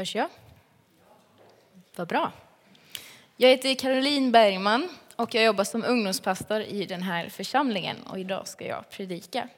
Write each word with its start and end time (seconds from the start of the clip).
Hörs 0.00 0.14
jag? 0.14 0.28
Vad 1.96 2.08
bra. 2.08 2.32
Jag 3.36 3.48
heter 3.48 3.74
Caroline 3.74 4.32
Bergman 4.32 4.88
och 5.16 5.34
jag 5.34 5.44
jobbar 5.44 5.64
som 5.64 5.84
ungdomspastor 5.84 6.60
i 6.60 6.86
den 6.86 7.02
här 7.02 7.28
församlingen 7.28 7.96
och 8.02 8.18
idag 8.18 8.48
ska 8.48 8.66
jag 8.66 8.90
predika. 8.90 9.48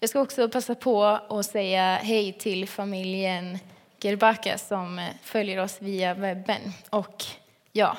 Jag 0.00 0.10
ska 0.10 0.20
också 0.20 0.48
passa 0.48 0.74
på 0.74 1.04
att 1.04 1.46
säga 1.46 1.96
hej 1.96 2.32
till 2.32 2.68
familjen 2.68 3.58
Gerbaka 4.00 4.58
som 4.58 5.08
följer 5.22 5.58
oss 5.58 5.76
via 5.80 6.14
webben. 6.14 6.72
Och 6.90 7.24
ja, 7.72 7.96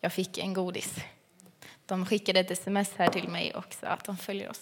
jag 0.00 0.12
fick 0.12 0.38
en 0.38 0.54
godis. 0.54 0.96
De 1.86 2.06
skickade 2.06 2.40
ett 2.40 2.50
sms 2.50 2.92
här 2.96 3.08
till 3.08 3.28
mig 3.28 3.54
och 3.54 3.74
sa 3.80 3.86
att 3.86 4.04
de 4.04 4.16
följer 4.16 4.50
oss. 4.50 4.60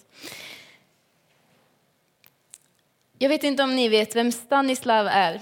Jag 3.23 3.29
vet 3.29 3.45
inte 3.45 3.63
om 3.63 3.77
ni 3.77 3.89
vet 3.89 4.17
vem 4.17 4.33
Stanislav 4.33 5.07
är. 5.07 5.41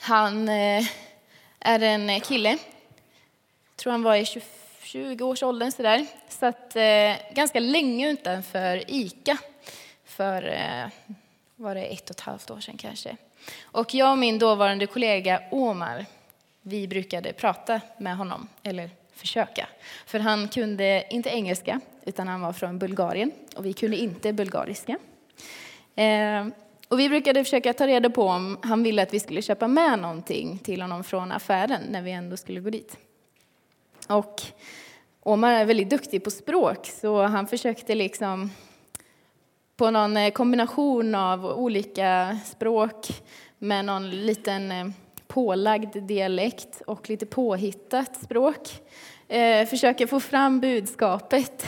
Han 0.00 0.48
eh, 0.48 0.84
är 1.60 1.80
en 1.80 2.20
kille. 2.20 2.48
Jag 2.48 3.76
tror 3.76 3.92
han 3.92 4.02
var 4.02 4.16
i 4.16 4.24
20-årsåldern 4.24 5.72
sådär. 5.72 6.06
Satt 6.28 6.76
eh, 6.76 7.34
ganska 7.34 7.60
länge 7.60 8.10
utanför 8.10 8.82
ICA 8.86 9.38
för 10.04 10.42
eh, 10.42 10.88
var 11.56 11.74
det 11.74 11.84
ett 11.84 12.10
och 12.10 12.16
ett 12.16 12.20
halvt 12.20 12.50
år 12.50 12.60
sedan 12.60 12.76
kanske. 12.76 13.16
Och 13.62 13.94
jag 13.94 14.12
och 14.12 14.18
min 14.18 14.38
dåvarande 14.38 14.86
kollega 14.86 15.42
Omar, 15.50 16.06
vi 16.62 16.88
brukade 16.88 17.32
prata 17.32 17.80
med 17.98 18.16
honom, 18.16 18.48
eller 18.62 18.90
försöka. 19.14 19.68
För 20.06 20.18
han 20.18 20.48
kunde 20.48 21.04
inte 21.10 21.28
engelska, 21.28 21.80
utan 22.04 22.28
han 22.28 22.40
var 22.40 22.52
från 22.52 22.78
Bulgarien 22.78 23.32
och 23.56 23.66
vi 23.66 23.72
kunde 23.72 23.96
inte 23.96 24.32
bulgariska. 24.32 24.98
Och 26.88 26.98
vi 26.98 27.08
brukade 27.08 27.44
försöka 27.44 27.72
ta 27.72 27.86
reda 27.86 28.10
på 28.10 28.22
om 28.22 28.58
han 28.62 28.82
ville 28.82 29.02
att 29.02 29.14
vi 29.14 29.20
skulle 29.20 29.42
köpa 29.42 29.68
med 29.68 29.98
någonting 29.98 30.58
till 30.58 30.82
honom 30.82 31.04
från 31.04 31.32
affären 31.32 31.82
när 31.90 32.02
vi 32.02 32.10
ändå 32.10 32.36
skulle 32.36 32.60
gå 32.60 32.70
dit. 32.70 32.96
Och 34.08 34.42
Omar 35.20 35.52
är 35.52 35.64
väldigt 35.64 35.90
duktig 35.90 36.24
på 36.24 36.30
språk, 36.30 36.86
så 36.86 37.22
han 37.22 37.46
försökte 37.46 37.94
liksom 37.94 38.50
på 39.76 39.90
någon 39.90 40.16
eh, 40.16 40.30
kombination 40.30 41.14
av 41.14 41.46
olika 41.46 42.38
språk 42.44 43.22
med 43.58 43.84
någon 43.84 44.10
liten 44.10 44.72
eh, 44.72 44.86
pålagd 45.26 45.96
dialekt 46.02 46.82
och 46.86 47.10
lite 47.10 47.26
påhittat 47.26 48.16
språk. 48.16 48.68
Eh, 49.28 49.66
försöker 49.66 50.06
få 50.06 50.20
fram 50.20 50.60
budskapet. 50.60 51.66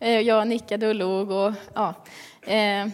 Eh, 0.00 0.20
jag 0.20 0.48
nickade 0.48 0.88
och 0.88 0.94
log. 0.94 1.30
Och, 1.30 1.52
ja. 1.74 1.94
Eh, 2.46 2.86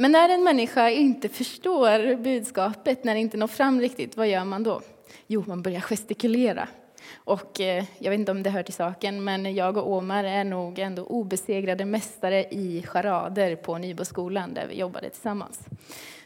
men 0.00 0.12
när 0.12 0.28
en 0.28 0.44
människa 0.44 0.90
inte 0.90 1.28
förstår 1.28 2.16
budskapet, 2.16 3.04
när 3.04 3.14
det 3.14 3.20
inte 3.20 3.36
når 3.36 3.46
fram 3.46 3.80
riktigt, 3.80 4.16
vad 4.16 4.28
gör 4.28 4.44
man 4.44 4.62
då? 4.62 4.80
Jo, 5.26 5.44
man 5.46 5.62
börjar 5.62 5.80
gestikulera. 5.80 6.68
Och 7.14 7.60
eh, 7.60 7.84
jag 7.98 8.10
vet 8.10 8.20
inte 8.20 8.32
om 8.32 8.42
det 8.42 8.50
hör 8.50 8.62
till 8.62 8.74
saken, 8.74 9.24
men 9.24 9.54
jag 9.54 9.76
och 9.76 9.92
Omar 9.92 10.24
är 10.24 10.44
nog 10.44 10.78
ändå 10.78 11.02
obesegrade 11.02 11.84
mästare 11.84 12.44
i 12.44 12.82
charader 12.86 13.56
på 13.56 13.78
Nyboskolan 13.78 14.54
där 14.54 14.66
vi 14.66 14.78
jobbade 14.78 15.10
tillsammans. 15.10 15.60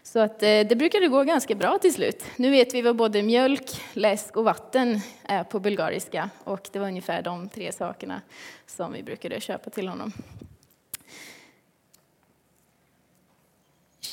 Så 0.03 0.19
att 0.19 0.43
eh, 0.43 0.61
det 0.61 0.77
brukade 0.79 1.09
gå 1.09 1.23
ganska 1.23 1.55
bra 1.55 1.79
till 1.79 1.95
slut. 1.95 2.25
Nu 2.37 2.51
vet 2.51 2.75
vi 2.75 2.83
vad 2.83 2.97
både 2.97 3.23
mjölk, 3.23 3.71
läsk 3.93 4.37
och 4.37 4.45
vatten 4.45 5.01
är 5.23 5.45
på 5.45 5.61
bulgariska 5.61 6.31
och 6.45 6.69
det 6.73 6.79
var 6.79 6.87
ungefär 6.87 7.23
de 7.23 7.49
tre 7.49 7.73
sakerna 7.73 8.23
som 8.67 8.93
vi 8.93 9.03
brukade 9.03 9.41
köpa 9.41 9.71
till 9.71 9.89
honom. 9.89 10.13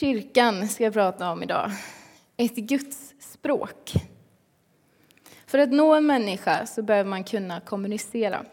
Kyrkan 0.01 0.67
ska 0.67 0.83
jag 0.83 0.93
prata 0.93 1.31
om 1.31 1.43
idag. 1.43 1.71
Ett 2.37 2.55
Guds 2.55 3.13
språk. 3.19 3.93
För 5.45 5.59
att 5.59 5.71
nå 5.71 5.93
en 5.93 6.05
människa 6.05 6.65
så 6.65 6.81
behöver 6.81 7.09
man 7.09 7.23
kunna 7.23 7.59
kommunicera. 7.59 8.45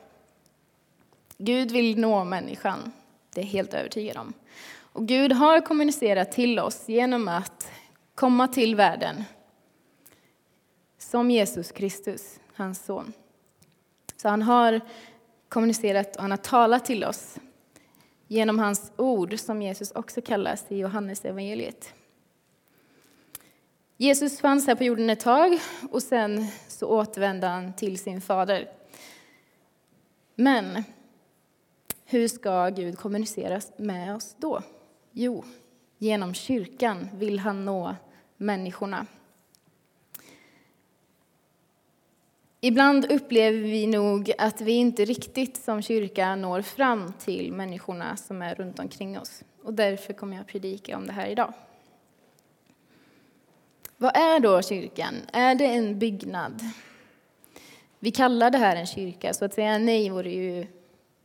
Gud 1.39 1.71
vill 1.71 1.99
nå 1.99 2.25
människan, 2.25 2.93
det 3.35 3.41
är 3.41 3.45
jag 3.45 3.51
helt 3.51 3.75
övertygad 3.75 4.17
om. 4.17 4.33
Och 4.81 5.07
Gud 5.07 5.33
har 5.33 5.61
kommunicerat 5.61 6.33
till 6.33 6.59
oss 6.59 6.89
genom 6.89 7.29
att 7.29 7.71
komma 8.15 8.49
till 8.49 8.75
världen 8.75 9.25
som 10.99 11.31
Jesus 11.31 11.73
Kristus, 11.73 12.41
hans 12.55 12.85
son. 12.85 13.13
Så 14.17 14.29
han 14.29 14.43
har 14.43 14.81
kommunicerat 15.49 16.17
och 16.17 16.23
han 16.23 16.31
har 16.31 16.39
talat 16.39 16.85
till 16.85 17.05
oss 17.05 17.39
genom 18.29 18.59
hans 18.59 18.93
ord, 18.97 19.39
som 19.39 19.63
Jesus 19.63 19.91
också 19.91 20.21
kallas 20.21 20.65
i 20.69 20.77
Johannes 20.77 21.25
evangeliet. 21.25 21.95
Jesus 23.97 24.41
fanns 24.41 24.67
här 24.67 24.75
på 24.75 24.85
jorden 24.85 25.11
ett 25.11 25.21
tag 25.21 25.59
och 25.91 26.03
sen 26.03 26.47
så 26.69 26.87
återvände 26.89 27.47
han 27.47 27.73
till 27.73 27.99
sin 27.99 28.21
fader. 28.21 28.69
Men 30.35 30.85
hur 32.05 32.29
ska 32.29 32.69
Gud 32.69 32.99
kommunicera 32.99 33.61
med 33.77 34.17
oss 34.17 34.37
då? 34.39 34.63
Jo, 35.13 35.45
genom 35.99 36.35
kyrkan 36.35 37.09
vill 37.15 37.39
han 37.39 37.65
nå 37.65 37.97
människorna. 38.37 39.07
Ibland 42.69 43.13
upplever 43.13 43.59
vi 43.59 43.87
nog 43.87 44.33
att 44.39 44.61
vi 44.61 44.73
inte 44.73 45.05
riktigt 45.05 45.57
som 45.57 45.83
kyrka 45.83 46.37
når 46.37 46.63
fram 46.63 47.13
till 47.19 47.53
människorna 47.53 48.17
som 48.17 48.43
är 48.43 48.55
runt 48.55 48.79
omkring 48.79 49.19
oss. 49.19 49.43
Och 49.63 49.75
därför 49.75 50.13
kommer 50.13 50.37
jag 50.37 50.41
att 50.41 50.49
predika 50.49 50.97
om 50.97 51.07
det 51.07 51.13
här 51.13 51.27
idag. 51.27 51.53
Vad 53.97 54.17
är 54.17 54.41
då 54.41 54.63
kyrkan? 54.63 55.15
Är 55.33 55.55
det 55.55 55.65
en 55.65 55.99
byggnad? 55.99 56.61
Vi 57.99 58.11
kallar 58.11 58.51
det 58.51 58.59
här 58.59 58.77
en 58.77 58.87
kyrka, 58.87 59.35
så 59.35 59.45
att 59.45 59.55
säga 59.55 59.79
nej 59.79 60.11
vore 60.11 60.31
ju 60.31 60.67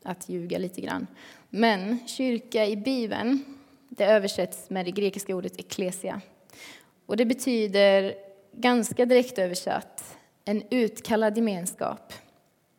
att 0.03 0.29
ljuga 0.29 0.57
lite 0.57 0.81
grann. 0.81 1.07
Men 1.49 2.07
kyrka 2.07 2.65
i 2.65 2.75
Bibeln, 2.75 3.43
det 3.89 4.05
översätts 4.05 4.69
med 4.69 4.85
det 4.85 4.91
grekiska 4.91 5.35
ordet 5.35 5.59
eklesia. 5.59 6.21
Och 7.05 7.17
det 7.17 7.25
betyder 7.25 8.13
ganska 8.51 9.05
direkt 9.05 9.39
översatt 9.39 10.17
en 10.45 10.63
utkallad 10.69 11.37
gemenskap 11.37 12.13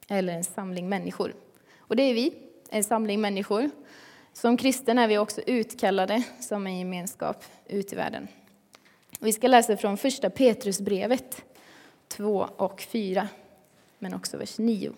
eller 0.08 0.32
en 0.32 0.44
samling 0.44 0.88
människor. 0.88 1.34
Och 1.78 1.96
det 1.96 2.02
är 2.02 2.14
vi, 2.14 2.32
en 2.70 2.84
samling 2.84 3.20
människor. 3.20 3.70
Som 4.32 4.56
kristen 4.56 4.98
är 4.98 5.08
vi 5.08 5.18
också 5.18 5.40
utkallade 5.40 6.22
som 6.40 6.66
en 6.66 6.78
gemenskap 6.78 7.44
ut 7.66 7.92
i 7.92 7.96
världen. 7.96 8.28
Vi 9.20 9.32
ska 9.32 9.48
läsa 9.48 9.76
från 9.76 9.96
första 9.96 10.30
Petrusbrevet 10.30 11.44
2 12.08 12.48
och 12.56 12.80
4, 12.80 13.28
men 13.98 14.14
också 14.14 14.36
vers 14.36 14.58
9. 14.58 14.92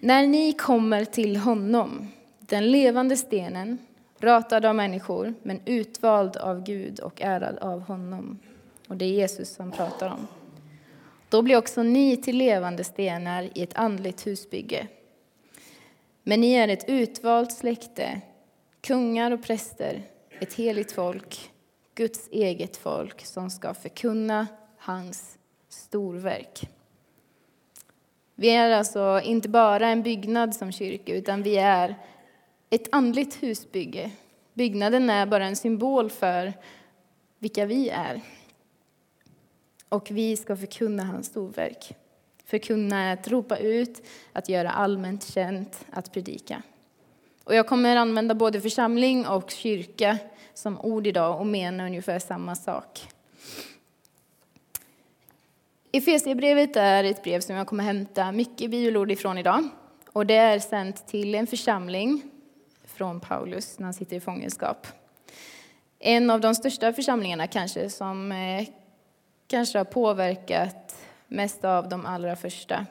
När 0.00 0.26
ni 0.26 0.52
kommer 0.52 1.04
till 1.04 1.36
honom, 1.36 2.08
den 2.38 2.70
levande 2.70 3.16
stenen, 3.16 3.78
ratad 4.18 4.64
av 4.64 4.74
människor, 4.74 5.34
men 5.42 5.60
utvald 5.64 6.36
av 6.36 6.64
Gud 6.64 7.00
och 7.00 7.22
ärad 7.22 7.58
av 7.58 7.80
honom, 7.80 8.38
och 8.88 8.96
det 8.96 9.04
är 9.04 9.12
Jesus 9.12 9.54
som 9.54 9.70
pratar 9.70 10.10
om. 10.10 10.26
Då 11.28 11.42
blir 11.42 11.56
också 11.56 11.82
ni 11.82 12.16
till 12.16 12.36
levande 12.36 12.84
stenar 12.84 13.50
i 13.54 13.62
ett 13.62 13.74
andligt 13.74 14.26
husbygge. 14.26 14.86
Men 16.22 16.40
ni 16.40 16.52
är 16.52 16.68
ett 16.68 16.88
utvalt 16.88 17.52
släkte, 17.52 18.20
kungar 18.80 19.30
och 19.30 19.42
präster, 19.42 20.02
ett 20.40 20.54
heligt 20.54 20.92
folk, 20.92 21.50
Guds 21.94 22.28
eget 22.32 22.76
folk 22.76 23.26
som 23.26 23.50
ska 23.50 23.74
förkunna 23.74 24.46
hans 24.78 25.38
storverk. 25.68 26.68
Vi 28.34 28.50
är 28.50 28.70
alltså 28.70 29.20
inte 29.24 29.48
bara 29.48 29.88
en 29.88 30.02
byggnad 30.02 30.54
som 30.54 30.72
kyrka, 30.72 31.14
utan 31.14 31.42
vi 31.42 31.56
är 31.56 31.94
ett 32.70 32.88
andligt 32.92 33.42
husbygge. 33.42 34.10
Byggnaden 34.54 35.10
är 35.10 35.26
bara 35.26 35.46
en 35.46 35.56
symbol 35.56 36.10
för 36.10 36.52
vilka 37.38 37.66
vi 37.66 37.88
är. 37.88 38.20
Och 39.88 40.10
vi 40.10 40.36
ska 40.36 40.56
förkunna 40.56 41.04
hans 41.04 41.26
storverk. 41.26 41.96
Förkunna 42.44 43.00
är 43.00 43.12
att 43.12 43.28
ropa 43.28 43.56
ut, 43.56 44.02
att 44.32 44.48
göra 44.48 44.70
allmänt 44.70 45.24
känt, 45.24 45.84
att 45.90 46.12
predika. 46.12 46.62
Och 47.44 47.54
jag 47.54 47.66
kommer 47.66 47.96
använda 47.96 48.34
både 48.34 48.60
församling 48.60 49.26
och 49.26 49.50
kyrka 49.50 50.18
som 50.54 50.80
ord 50.80 51.06
idag 51.06 51.40
och 51.40 51.46
mena 51.46 51.86
ungefär 51.86 52.18
samma 52.18 52.54
sak. 52.54 53.08
Efesierbrevet 55.92 56.76
är 56.76 57.04
ett 57.04 57.22
brev 57.22 57.40
som 57.40 57.56
jag 57.56 57.66
kommer 57.66 57.84
hämta 57.84 58.32
mycket 58.32 58.70
bibelord 58.70 59.10
ifrån 59.10 59.38
idag. 59.38 59.68
Och 60.12 60.26
det 60.26 60.34
är 60.34 60.58
sänt 60.58 61.06
till 61.06 61.34
en 61.34 61.46
församling 61.46 62.22
från 62.84 63.20
Paulus 63.20 63.78
när 63.78 63.84
han 63.84 63.94
sitter 63.94 64.16
i 64.16 64.20
fångenskap. 64.20 64.86
En 65.98 66.30
av 66.30 66.40
de 66.40 66.54
största 66.54 66.92
församlingarna 66.92 67.46
kanske 67.46 67.90
som 67.90 68.32
eh, 68.32 68.68
kanske 69.46 69.78
har 69.78 69.84
påverkat 69.84 70.96
mest 71.28 71.64
av 71.64 71.88
de 71.88 72.06
allra 72.06 72.36
första. 72.36 72.86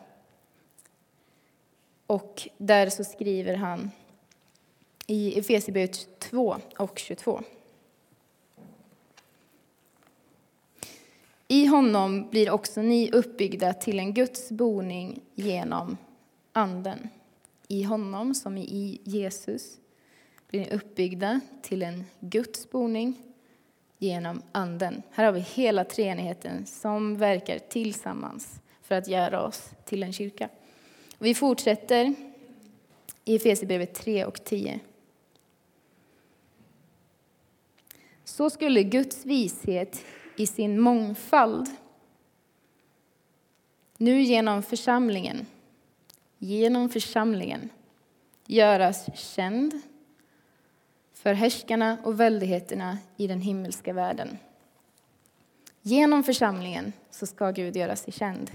Och 2.07 2.49
där 2.57 2.89
så 2.89 3.03
skriver 3.03 3.55
han 3.55 3.91
i 5.07 5.39
Efesierbrevet 5.39 6.19
2 6.19 6.57
och 6.77 6.99
22. 6.99 7.41
I 11.47 11.65
honom 11.65 12.29
blir 12.29 12.51
också 12.51 12.81
ni 12.81 13.11
uppbyggda 13.11 13.73
till 13.73 13.99
en 13.99 14.13
Guds 14.13 14.49
boning 14.49 15.21
genom 15.33 15.97
Anden. 16.53 17.09
I 17.67 17.83
honom, 17.83 18.35
som 18.35 18.57
i 18.57 19.01
Jesus, 19.03 19.77
blir 20.47 20.61
ni 20.61 20.69
uppbyggda 20.69 21.39
till 21.61 21.83
en 21.83 22.03
Guds 22.19 22.71
boning 22.71 23.32
genom 24.03 24.41
Anden. 24.51 25.03
Här 25.11 25.25
har 25.25 25.31
vi 25.31 25.39
hela 25.39 25.83
treenigheten 25.83 26.65
som 26.65 27.17
verkar 27.17 27.59
tillsammans 27.59 28.61
för 28.81 28.95
att 28.95 29.07
göra 29.07 29.43
oss 29.43 29.69
till 29.85 30.03
en 30.03 30.13
kyrka. 30.13 30.49
Vi 31.17 31.35
fortsätter 31.35 32.15
i 33.25 33.35
Efesierbrevet 33.35 33.93
3 33.93 34.25
och 34.25 34.43
10. 34.43 34.79
Så 38.23 38.49
skulle 38.49 38.83
Guds 38.83 39.25
vishet 39.25 40.05
i 40.37 40.47
sin 40.47 40.79
mångfald 40.79 41.69
nu 43.97 44.21
genom 44.21 44.63
församlingen, 44.63 45.45
genom 46.37 46.89
församlingen 46.89 47.69
göras 48.45 49.05
känd 49.15 49.81
för 51.23 51.33
härskarna 51.33 51.97
och 52.03 52.19
väldigheterna 52.19 52.97
i 53.17 53.27
den 53.27 53.41
himmelska 53.41 53.93
världen. 53.93 54.37
Genom 55.81 56.23
församlingen 56.23 56.93
så 57.09 57.25
ska 57.25 57.51
Gud 57.51 57.75
göra 57.75 57.95
sig 57.95 58.13
känd. 58.13 58.51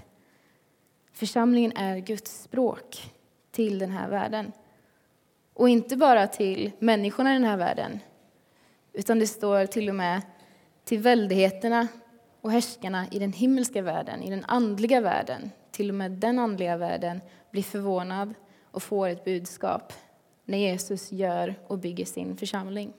Församlingen 1.12 1.76
är 1.76 1.98
Guds 1.98 2.42
språk 2.42 3.12
till 3.50 3.78
den 3.78 3.90
här 3.90 4.08
världen. 4.08 4.52
Och 5.54 5.68
inte 5.68 5.96
bara 5.96 6.26
till 6.26 6.72
människorna 6.78 7.30
i 7.30 7.34
den 7.34 7.44
här 7.44 7.56
världen, 7.56 8.00
utan 8.92 9.18
det 9.18 9.26
står 9.26 9.66
till 9.66 9.88
och 9.88 9.94
med 9.94 10.22
till 10.84 10.98
väldigheterna 10.98 11.88
och 12.40 12.52
härskarna 12.52 13.06
i 13.10 13.18
den 13.18 13.32
himmelska 13.32 13.82
världen, 13.82 14.22
i 14.22 14.30
den 14.30 14.44
andliga 14.44 15.00
världen. 15.00 15.50
Till 15.70 15.88
och 15.88 15.94
med 15.94 16.10
den 16.10 16.38
andliga 16.38 16.76
världen 16.76 17.20
blir 17.50 17.62
förvånad 17.62 18.34
och 18.70 18.82
får 18.82 19.08
ett 19.08 19.24
budskap 19.24 19.92
när 20.48 20.58
Jesus 20.58 21.12
gör 21.12 21.54
och 21.66 21.78
bygger 21.78 22.04
sin 22.04 22.36
församling. 22.36 22.92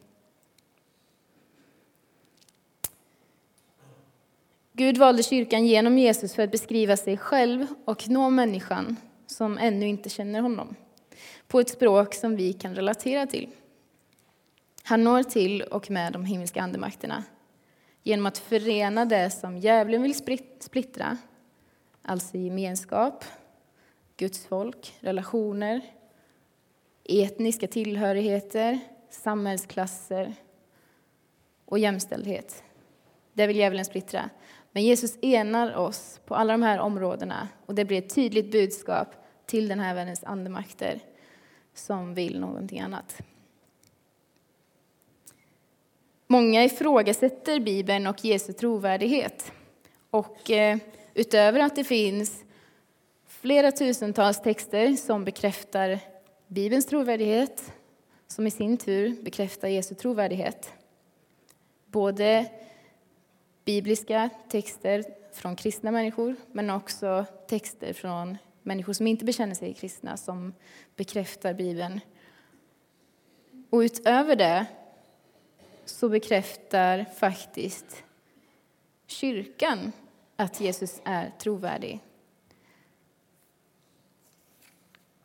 Gud 4.73 4.97
valde 4.97 5.23
kyrkan 5.23 5.65
genom 5.65 5.97
Jesus 5.97 6.35
för 6.35 6.43
att 6.43 6.51
beskriva 6.51 6.97
sig 6.97 7.17
själv 7.17 7.67
och 7.85 8.09
nå 8.09 8.29
människan 8.29 8.95
som 9.27 9.57
ännu 9.57 9.87
inte 9.87 10.09
känner 10.09 10.41
honom 10.41 10.75
på 11.47 11.59
ett 11.59 11.69
språk 11.69 12.13
som 12.13 12.35
vi 12.35 12.53
kan 12.53 12.75
relatera 12.75 13.27
till. 13.27 13.49
Han 14.83 15.03
når 15.03 15.23
till 15.23 15.61
och 15.61 15.91
med 15.91 16.13
de 16.13 16.25
himmelska 16.25 16.61
andemakterna 16.61 17.23
genom 18.03 18.25
att 18.25 18.37
förena 18.37 19.05
det 19.05 19.29
som 19.29 19.57
djävulen 19.57 20.03
vill 20.03 20.15
splittra, 20.59 21.17
alltså 22.01 22.37
gemenskap, 22.37 23.25
Guds 24.17 24.45
folk, 24.45 24.93
relationer, 24.99 25.81
etniska 27.09 27.67
tillhörigheter, 27.67 28.79
samhällsklasser 29.09 30.33
och 31.65 31.79
jämställdhet. 31.79 32.63
Det 33.33 33.47
vill 33.47 33.57
djävulen 33.57 33.85
splittra. 33.85 34.29
Men 34.71 34.83
Jesus 34.83 35.17
enar 35.21 35.75
oss 35.75 36.19
på 36.25 36.35
alla 36.35 36.53
de 36.53 36.63
här 36.63 36.79
områdena 36.79 37.47
och 37.65 37.75
det 37.75 37.85
blir 37.85 37.97
ett 37.97 38.15
tydligt 38.15 38.51
budskap 38.51 39.07
till 39.45 39.67
den 39.67 39.79
här 39.79 39.95
världens 39.95 40.23
andemakter 40.23 40.99
som 41.73 42.13
vill 42.13 42.39
någonting 42.39 42.79
annat. 42.79 43.21
Många 46.27 46.63
ifrågasätter 46.63 47.59
Bibeln 47.59 48.07
och 48.07 48.25
Jesu 48.25 48.53
trovärdighet. 48.53 49.51
Och 50.09 50.51
eh, 50.51 50.77
utöver 51.13 51.59
att 51.59 51.75
det 51.75 51.83
finns 51.83 52.43
flera 53.27 53.71
tusentals 53.71 54.41
texter 54.41 54.95
som 54.95 55.25
bekräftar 55.25 55.99
Bibelns 56.51 56.85
trovärdighet, 56.85 57.73
som 58.27 58.47
i 58.47 58.51
sin 58.51 58.77
tur 58.77 59.23
bekräftar 59.23 59.67
Jesu 59.67 59.95
trovärdighet. 59.95 60.73
Både 61.85 62.51
bibliska 63.65 64.29
texter 64.49 65.03
från 65.33 65.55
kristna 65.55 65.91
människor, 65.91 66.35
men 66.51 66.69
också 66.69 67.25
texter 67.47 67.93
från 67.93 68.37
människor 68.63 68.93
som 68.93 69.07
inte 69.07 69.25
bekänner 69.25 69.55
sig 69.55 69.73
kristna, 69.73 70.17
som 70.17 70.53
bekräftar 70.95 71.53
Bibeln. 71.53 71.99
Och 73.69 73.79
utöver 73.79 74.35
det 74.35 74.65
så 75.85 76.09
bekräftar 76.09 77.05
faktiskt 77.05 78.03
kyrkan 79.07 79.91
att 80.35 80.61
Jesus 80.61 81.01
är 81.03 81.31
trovärdig. 81.39 81.99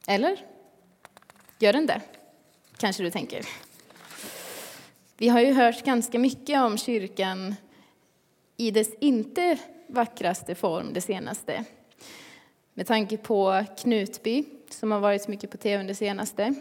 Eller? 0.07 0.54
Gör 1.65 1.73
den 1.73 1.87
det? 1.87 2.01
Kanske 2.77 3.03
du 3.03 3.11
tänker. 3.11 3.47
Vi 5.17 5.29
har 5.29 5.41
ju 5.41 5.53
hört 5.53 5.85
ganska 5.85 6.19
mycket 6.19 6.61
om 6.61 6.79
kyrkan 6.79 7.55
i 8.57 8.71
dess 8.71 8.95
inte 9.01 9.59
vackraste 9.87 10.55
form 10.55 10.93
det 10.93 11.01
senaste. 11.01 11.65
Med 12.75 12.87
tanke 12.87 13.17
på 13.17 13.65
Knutby, 13.79 14.45
som 14.71 14.93
har 14.93 15.01
varit 15.01 15.29
mycket 15.29 15.51
på 15.51 15.57
tv 15.57 15.83
det 15.83 15.95
senaste. 15.95 16.55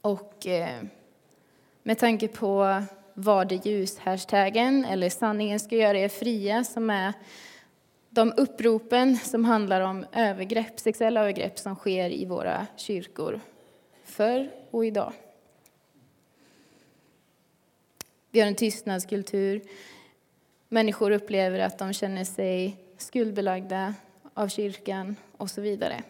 Och 0.00 0.46
eh, 0.46 0.82
med 1.82 1.98
tanke 1.98 2.28
på 2.28 2.82
vad 3.14 3.48
det 3.48 3.66
ljus-hashtaggen 3.66 4.84
eller 4.84 5.10
sanningen 5.10 5.60
ska 5.60 5.76
göra 5.76 5.98
er 5.98 6.08
fria, 6.08 6.64
som 6.64 6.90
är 6.90 7.12
de 8.10 8.32
uppropen 8.36 9.16
som 9.16 9.44
handlar 9.44 9.80
om 9.80 10.06
övergrepp, 10.12 10.80
sexuella 10.80 11.20
övergrepp 11.20 11.58
som 11.58 11.74
sker 11.74 12.10
i 12.10 12.24
våra 12.24 12.66
kyrkor, 12.76 13.40
förr 14.18 14.50
och 14.70 14.86
idag. 14.86 15.12
Vi 18.30 18.40
har 18.40 18.46
en 18.46 18.54
tystnadskultur. 18.54 19.62
Människor 20.68 21.10
upplever 21.10 21.58
att 21.58 21.78
de 21.78 21.92
känner 21.92 22.24
sig 22.24 22.76
skuldbelagda 22.96 23.94
av 24.34 24.48
kyrkan 24.48 25.16
och 25.36 25.50
så 25.50 25.60
vidare. 25.60 26.02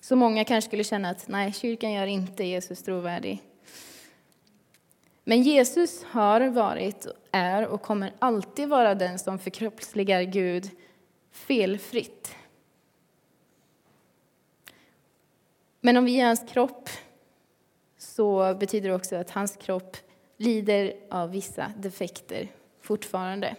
Så 0.00 0.16
många 0.16 0.44
kanske 0.44 0.68
skulle 0.68 0.84
känna 0.84 1.10
att 1.10 1.28
nej, 1.28 1.52
kyrkan 1.52 1.92
gör 1.92 2.06
inte 2.06 2.44
Jesus 2.44 2.82
trovärdig. 2.82 3.42
Men 5.24 5.42
Jesus 5.42 6.04
har 6.04 6.40
varit, 6.40 7.06
är 7.30 7.66
och 7.66 7.82
kommer 7.82 8.12
alltid 8.18 8.68
vara 8.68 8.94
den 8.94 9.18
som 9.18 9.38
förkroppsligar 9.38 10.22
Gud 10.22 10.70
felfritt. 11.32 12.34
Men 15.88 15.96
om 15.96 16.04
vi 16.04 16.20
är 16.20 16.26
hans 16.26 16.44
kropp 16.48 16.88
så 17.98 18.54
betyder 18.54 18.88
det 18.88 18.94
också 18.94 19.16
att 19.16 19.30
hans 19.30 19.56
kropp 19.56 19.96
lider 20.36 20.92
av 21.10 21.30
vissa 21.30 21.72
defekter 21.76 22.48
fortfarande. 22.80 23.56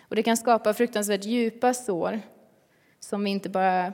Och 0.00 0.16
det 0.16 0.22
kan 0.22 0.36
skapa 0.36 0.74
fruktansvärt 0.74 1.24
djupa 1.24 1.74
sår 1.74 2.20
som 3.00 3.24
vi 3.24 3.30
inte 3.30 3.48
bara 3.48 3.92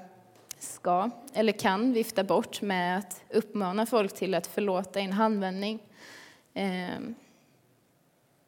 ska 0.59 1.11
eller 1.35 1.53
kan 1.53 1.93
vifta 1.93 2.25
bort 2.25 2.63
med 2.63 2.99
att 2.99 3.23
uppmana 3.31 3.87
folk 3.87 4.15
till 4.15 4.35
att 4.35 4.47
förlåta 4.47 5.01
i 5.01 5.05
en 5.05 5.13
handvändning. 5.13 5.83
Eh, 6.55 6.99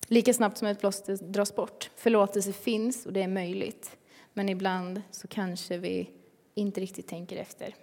lika 0.06 0.34
snabbt 0.34 0.58
som 0.58 0.68
ett 0.68 0.80
plåster 0.80 1.16
dras 1.16 1.54
bort. 1.54 1.90
Förlåtelse 1.96 2.52
finns 2.52 3.06
och 3.06 3.12
det 3.12 3.22
är 3.22 3.28
möjligt. 3.28 3.96
Men 4.32 4.48
ibland 4.48 5.02
så 5.10 5.28
kanske 5.28 5.78
vi 5.78 6.10
inte 6.54 6.80
riktigt 6.80 7.08
tänker 7.08 7.36
efter. 7.36 7.74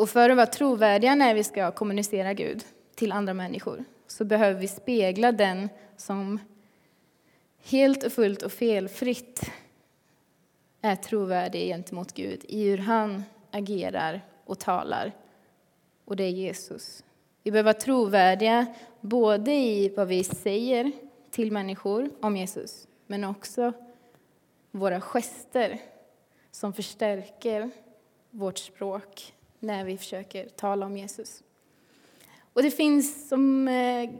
Och 0.00 0.10
för 0.10 0.30
att 0.30 0.36
vara 0.36 0.46
trovärdiga 0.46 1.14
när 1.14 1.34
vi 1.34 1.44
ska 1.44 1.70
kommunicera 1.70 2.34
Gud 2.34 2.64
till 2.94 3.12
andra 3.12 3.34
människor 3.34 3.84
så 4.06 4.24
behöver 4.24 4.60
vi 4.60 4.68
spegla 4.68 5.32
den 5.32 5.68
som 5.96 6.38
helt 7.64 8.04
och 8.04 8.12
fullt 8.12 8.42
och 8.42 8.52
felfritt 8.52 9.50
är 10.80 10.96
trovärdig 10.96 11.68
gentemot 11.68 12.12
Gud 12.12 12.44
i 12.48 12.70
hur 12.70 12.78
han 12.78 13.22
agerar 13.50 14.20
och 14.44 14.58
talar. 14.58 15.12
Och 16.04 16.16
det 16.16 16.24
är 16.24 16.30
Jesus. 16.30 17.04
Vi 17.42 17.50
behöver 17.50 17.72
vara 17.72 17.80
trovärdiga 17.80 18.66
både 19.00 19.52
i 19.52 19.94
vad 19.96 20.08
vi 20.08 20.24
säger 20.24 20.92
till 21.30 21.52
människor 21.52 22.10
om 22.20 22.36
Jesus, 22.36 22.88
men 23.06 23.24
också 23.24 23.72
våra 24.70 25.00
gester 25.00 25.78
som 26.50 26.72
förstärker 26.72 27.70
vårt 28.30 28.58
språk 28.58 29.34
när 29.60 29.84
vi 29.84 29.98
försöker 29.98 30.48
tala 30.48 30.86
om 30.86 30.96
Jesus. 30.96 31.42
Och 32.52 32.62
det 32.62 32.70
finns 32.70 33.28
som 33.28 33.68
eh, 33.68 34.10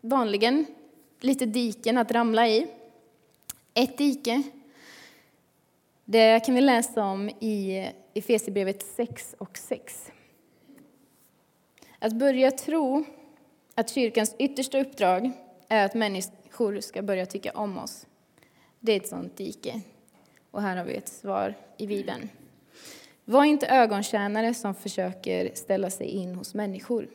vanligen 0.00 0.66
lite 1.20 1.46
diken 1.46 1.98
att 1.98 2.12
ramla 2.12 2.48
i. 2.48 2.66
Ett 3.74 3.98
dike 3.98 4.42
det 6.08 6.40
kan 6.46 6.54
vi 6.54 6.60
läsa 6.60 7.04
om 7.04 7.28
i 7.28 7.88
Efesierbrevet 8.14 8.82
6 8.82 9.34
och 9.38 9.58
6. 9.58 10.12
Att 11.98 12.12
börja 12.12 12.50
tro 12.50 13.04
att 13.74 13.90
kyrkans 13.90 14.34
yttersta 14.38 14.80
uppdrag 14.80 15.32
är 15.68 15.84
att 15.84 15.94
människor 15.94 16.80
ska 16.80 17.02
börja 17.02 17.26
tycka 17.26 17.52
om 17.52 17.78
oss 17.78 18.06
Det 18.80 18.92
är 18.92 18.96
ett 18.96 19.08
sånt 19.08 19.36
dike. 19.36 19.80
Och 20.50 20.62
här 20.62 20.76
har 20.76 20.84
vi 20.84 20.94
ett 20.94 21.08
svar 21.08 21.54
i 21.76 21.86
Bibeln. 21.86 22.28
Var 23.28 23.44
inte 23.44 23.66
ögontjänare 23.66 24.54
som 24.54 24.74
försöker 24.74 25.50
ställa 25.54 25.90
sig 25.90 26.06
in 26.06 26.34
hos 26.34 26.54
människor, 26.54 27.08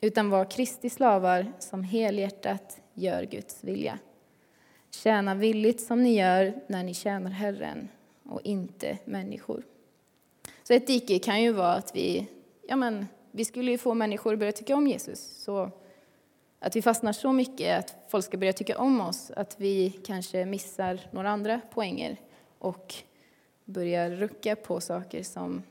utan 0.00 0.30
var 0.30 0.44
Kristi 0.44 0.90
slavar 0.90 1.52
som 1.58 1.84
helhjärtat 1.84 2.80
gör 2.94 3.22
Guds 3.22 3.64
vilja. 3.64 3.98
Tjäna 4.90 5.34
villigt 5.34 5.80
som 5.80 6.02
ni 6.02 6.18
gör 6.18 6.60
när 6.66 6.82
ni 6.82 6.94
tjänar 6.94 7.30
Herren 7.30 7.88
och 8.28 8.40
inte 8.44 8.98
människor. 9.04 9.62
Så 10.62 10.74
ett 10.74 10.86
dike 10.86 11.18
kan 11.18 11.42
ju 11.42 11.52
vara 11.52 11.72
att 11.72 11.96
vi, 11.96 12.26
ja 12.68 12.76
men, 12.76 13.06
vi 13.30 13.44
skulle 13.44 13.70
ju 13.70 13.78
få 13.78 13.94
människor 13.94 14.32
att 14.32 14.38
börja 14.38 14.52
tycka 14.52 14.76
om 14.76 14.86
Jesus. 14.86 15.42
Så 15.44 15.70
att 16.58 16.76
vi 16.76 16.82
fastnar 16.82 17.12
så 17.12 17.32
mycket 17.32 17.78
att 17.78 17.96
folk 18.08 18.24
ska 18.24 18.36
börja 18.36 18.52
tycka 18.52 18.78
om 18.78 19.00
oss 19.00 19.30
att 19.36 19.60
vi 19.60 19.90
kanske 19.90 20.44
missar 20.44 21.00
några 21.10 21.30
andra 21.30 21.60
poänger 21.70 22.16
och 22.58 22.94
börjar 23.68 24.10
rucka 24.10 24.56
på 24.56 24.80
saker 24.80 25.22
som 25.22 25.62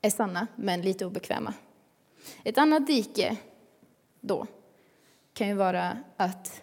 är 0.00 0.10
sanna 0.10 0.46
men 0.56 0.82
lite 0.82 1.06
obekväma. 1.06 1.54
Ett 2.44 2.58
annat 2.58 2.86
dike 2.86 3.36
då 4.20 4.46
kan 5.32 5.48
ju 5.48 5.54
vara 5.54 5.96
att 6.16 6.62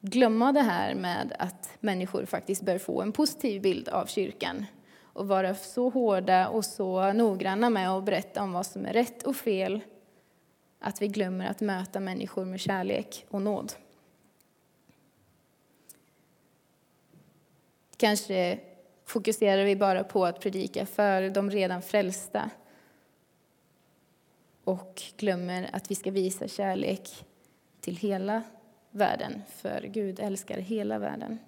glömma 0.00 0.52
det 0.52 0.60
här 0.60 0.94
med 0.94 1.36
att 1.38 1.70
människor 1.80 2.24
faktiskt 2.24 2.62
bör 2.62 2.78
få 2.78 3.02
en 3.02 3.12
positiv 3.12 3.62
bild 3.62 3.88
av 3.88 4.06
kyrkan 4.06 4.66
och 5.00 5.28
vara 5.28 5.54
så 5.54 5.88
hårda 5.88 6.48
och 6.48 6.64
så 6.64 7.12
noggranna 7.12 7.70
med 7.70 7.90
att 7.90 8.04
berätta 8.04 8.42
om 8.42 8.52
vad 8.52 8.66
som 8.66 8.86
är 8.86 8.92
rätt 8.92 9.22
och 9.22 9.36
fel 9.36 9.80
att 10.78 11.02
vi 11.02 11.08
glömmer 11.08 11.50
att 11.50 11.60
möta 11.60 12.00
människor 12.00 12.44
med 12.44 12.60
kärlek 12.60 13.26
och 13.28 13.42
nåd. 13.42 13.72
Kanske 17.98 18.58
fokuserar 19.04 19.64
vi 19.64 19.76
bara 19.76 20.04
på 20.04 20.26
att 20.26 20.40
predika 20.40 20.86
för 20.86 21.30
de 21.30 21.50
redan 21.50 21.82
frälsta 21.82 22.50
och 24.64 25.02
glömmer 25.16 25.70
att 25.72 25.90
vi 25.90 25.94
ska 25.94 26.10
visa 26.10 26.48
kärlek 26.48 27.24
till 27.80 27.96
hela 27.96 28.42
världen, 28.90 29.42
för 29.48 29.80
Gud 29.80 30.20
älskar 30.20 30.58
hela 30.58 30.98
världen. 30.98 31.38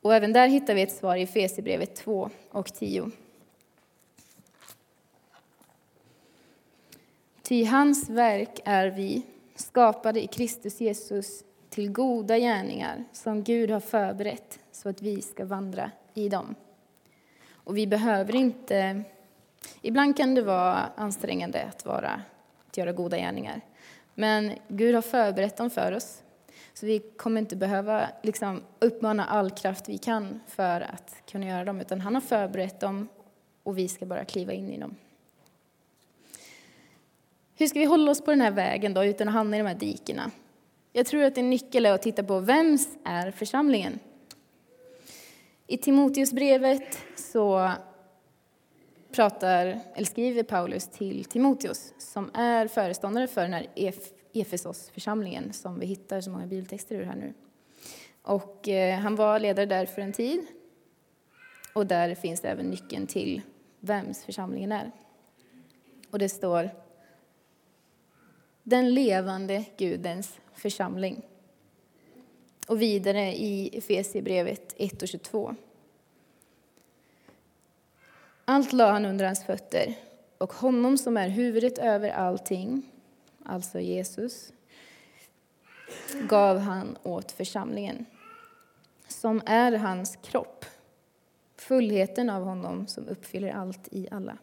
Och 0.00 0.14
även 0.14 0.32
där 0.32 0.48
hittar 0.48 0.74
vi 0.74 0.82
ett 0.82 0.96
svar 0.96 1.16
i 1.16 1.22
Efesierbrevet 1.22 1.96
2 1.96 2.30
och 2.50 2.74
10. 2.74 3.10
Ty 7.42 7.64
hans 7.64 8.08
verk 8.08 8.60
är 8.64 8.86
vi, 8.86 9.22
skapade 9.54 10.22
i 10.22 10.26
Kristus 10.26 10.80
Jesus 10.80 11.44
till 11.72 11.92
goda 11.92 12.38
gärningar 12.38 13.04
som 13.12 13.42
Gud 13.42 13.70
har 13.70 13.80
förberett 13.80 14.58
så 14.72 14.88
att 14.88 15.02
vi 15.02 15.22
ska 15.22 15.44
vandra 15.44 15.90
i 16.14 16.28
dem. 16.28 16.54
Och 17.52 17.76
vi 17.76 17.86
behöver 17.86 18.34
inte... 18.34 19.02
Ibland 19.82 20.16
kan 20.16 20.34
det 20.34 20.42
vara 20.42 20.90
ansträngande 20.96 21.62
att, 21.62 21.86
vara, 21.86 22.22
att 22.68 22.76
göra 22.76 22.92
goda 22.92 23.16
gärningar. 23.16 23.60
Men 24.14 24.52
Gud 24.68 24.94
har 24.94 25.02
förberett 25.02 25.56
dem 25.56 25.70
för 25.70 25.92
oss. 25.92 26.22
Så 26.74 26.86
vi 26.86 26.98
kommer 26.98 27.40
inte 27.40 27.56
behöva 27.56 28.08
liksom, 28.22 28.62
uppmana 28.78 29.24
all 29.24 29.50
kraft 29.50 29.88
vi 29.88 29.98
kan 29.98 30.40
för 30.46 30.80
att 30.80 31.14
kunna 31.26 31.46
göra 31.46 31.64
dem, 31.64 31.80
utan 31.80 32.00
han 32.00 32.14
har 32.14 32.20
förberett 32.20 32.80
dem 32.80 33.08
och 33.62 33.78
vi 33.78 33.88
ska 33.88 34.06
bara 34.06 34.24
kliva 34.24 34.52
in 34.52 34.70
i 34.70 34.78
dem. 34.78 34.96
Hur 37.54 37.66
ska 37.66 37.78
vi 37.78 37.84
hålla 37.84 38.10
oss 38.10 38.24
på 38.24 38.30
den 38.30 38.40
här 38.40 38.50
vägen 38.50 38.94
då, 38.94 39.04
utan 39.04 39.28
att 39.28 39.34
hamna 39.34 39.56
i 39.56 39.60
de 39.60 39.66
här 39.66 39.74
dikena? 39.74 40.30
Jag 40.92 41.06
tror 41.06 41.24
att 41.24 41.38
en 41.38 41.50
nyckel 41.50 41.86
är 41.86 41.92
att 41.92 42.02
titta 42.02 42.22
på 42.22 42.40
vems 42.40 42.88
är 43.04 43.30
församlingen? 43.30 43.98
I 45.66 45.78
Timoteusbrevet 45.78 46.98
så 47.16 47.72
pratar, 49.12 49.80
eller 49.94 50.06
skriver 50.06 50.42
Paulus 50.42 50.88
till 50.88 51.24
Timoteus 51.24 51.94
som 51.98 52.30
är 52.34 52.68
föreståndare 52.68 53.26
för 53.26 53.42
den 53.42 53.52
här 53.52 53.66
Efesos-församlingen 54.32 55.52
som 55.52 55.78
vi 55.78 55.86
hittar 55.86 56.20
så 56.20 56.30
många 56.30 56.46
bibeltexter 56.46 56.96
ur 56.96 57.04
här 57.04 57.16
nu. 57.16 57.34
Och 58.22 58.68
eh, 58.68 58.98
han 58.98 59.16
var 59.16 59.38
ledare 59.40 59.66
där 59.66 59.86
för 59.86 60.02
en 60.02 60.12
tid. 60.12 60.46
Och 61.74 61.86
där 61.86 62.14
finns 62.14 62.40
det 62.40 62.48
även 62.48 62.66
nyckeln 62.66 63.06
till 63.06 63.42
vems 63.80 64.24
församlingen 64.24 64.72
är. 64.72 64.90
Och 66.10 66.18
det 66.18 66.28
står 66.28 66.70
den 68.62 68.94
levande 68.94 69.64
Gudens 69.76 70.38
församling. 70.54 71.22
Och 72.68 72.82
vidare 72.82 73.36
i 73.36 73.78
Efesierbrevet 73.78 74.74
1 74.78 75.02
och 75.02 75.08
22. 75.08 75.54
Allt 78.44 78.72
la 78.72 78.90
han 78.90 79.04
under 79.04 79.24
hans 79.24 79.44
fötter, 79.44 79.94
och 80.38 80.52
honom 80.52 80.98
som 80.98 81.16
är 81.16 81.28
huvudet 81.28 81.78
över 81.78 82.10
allting, 82.10 82.90
alltså 83.44 83.80
Jesus, 83.80 84.52
gav 86.28 86.58
han 86.58 86.96
åt 87.02 87.32
församlingen, 87.32 88.04
som 89.08 89.42
är 89.46 89.72
hans 89.72 90.18
kropp, 90.22 90.64
fullheten 91.56 92.30
av 92.30 92.44
honom 92.44 92.86
som 92.86 93.08
uppfyller 93.08 93.52
allt 93.52 93.88
i 93.90 94.08
alla. 94.10 94.38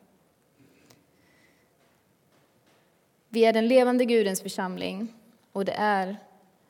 Vi 3.30 3.46
är 3.46 3.54
den 3.54 3.68
levande 3.68 4.06
Gudens 4.06 4.42
församling 4.42 5.14
och 5.52 5.66
det 5.66 5.74
är 5.78 6.18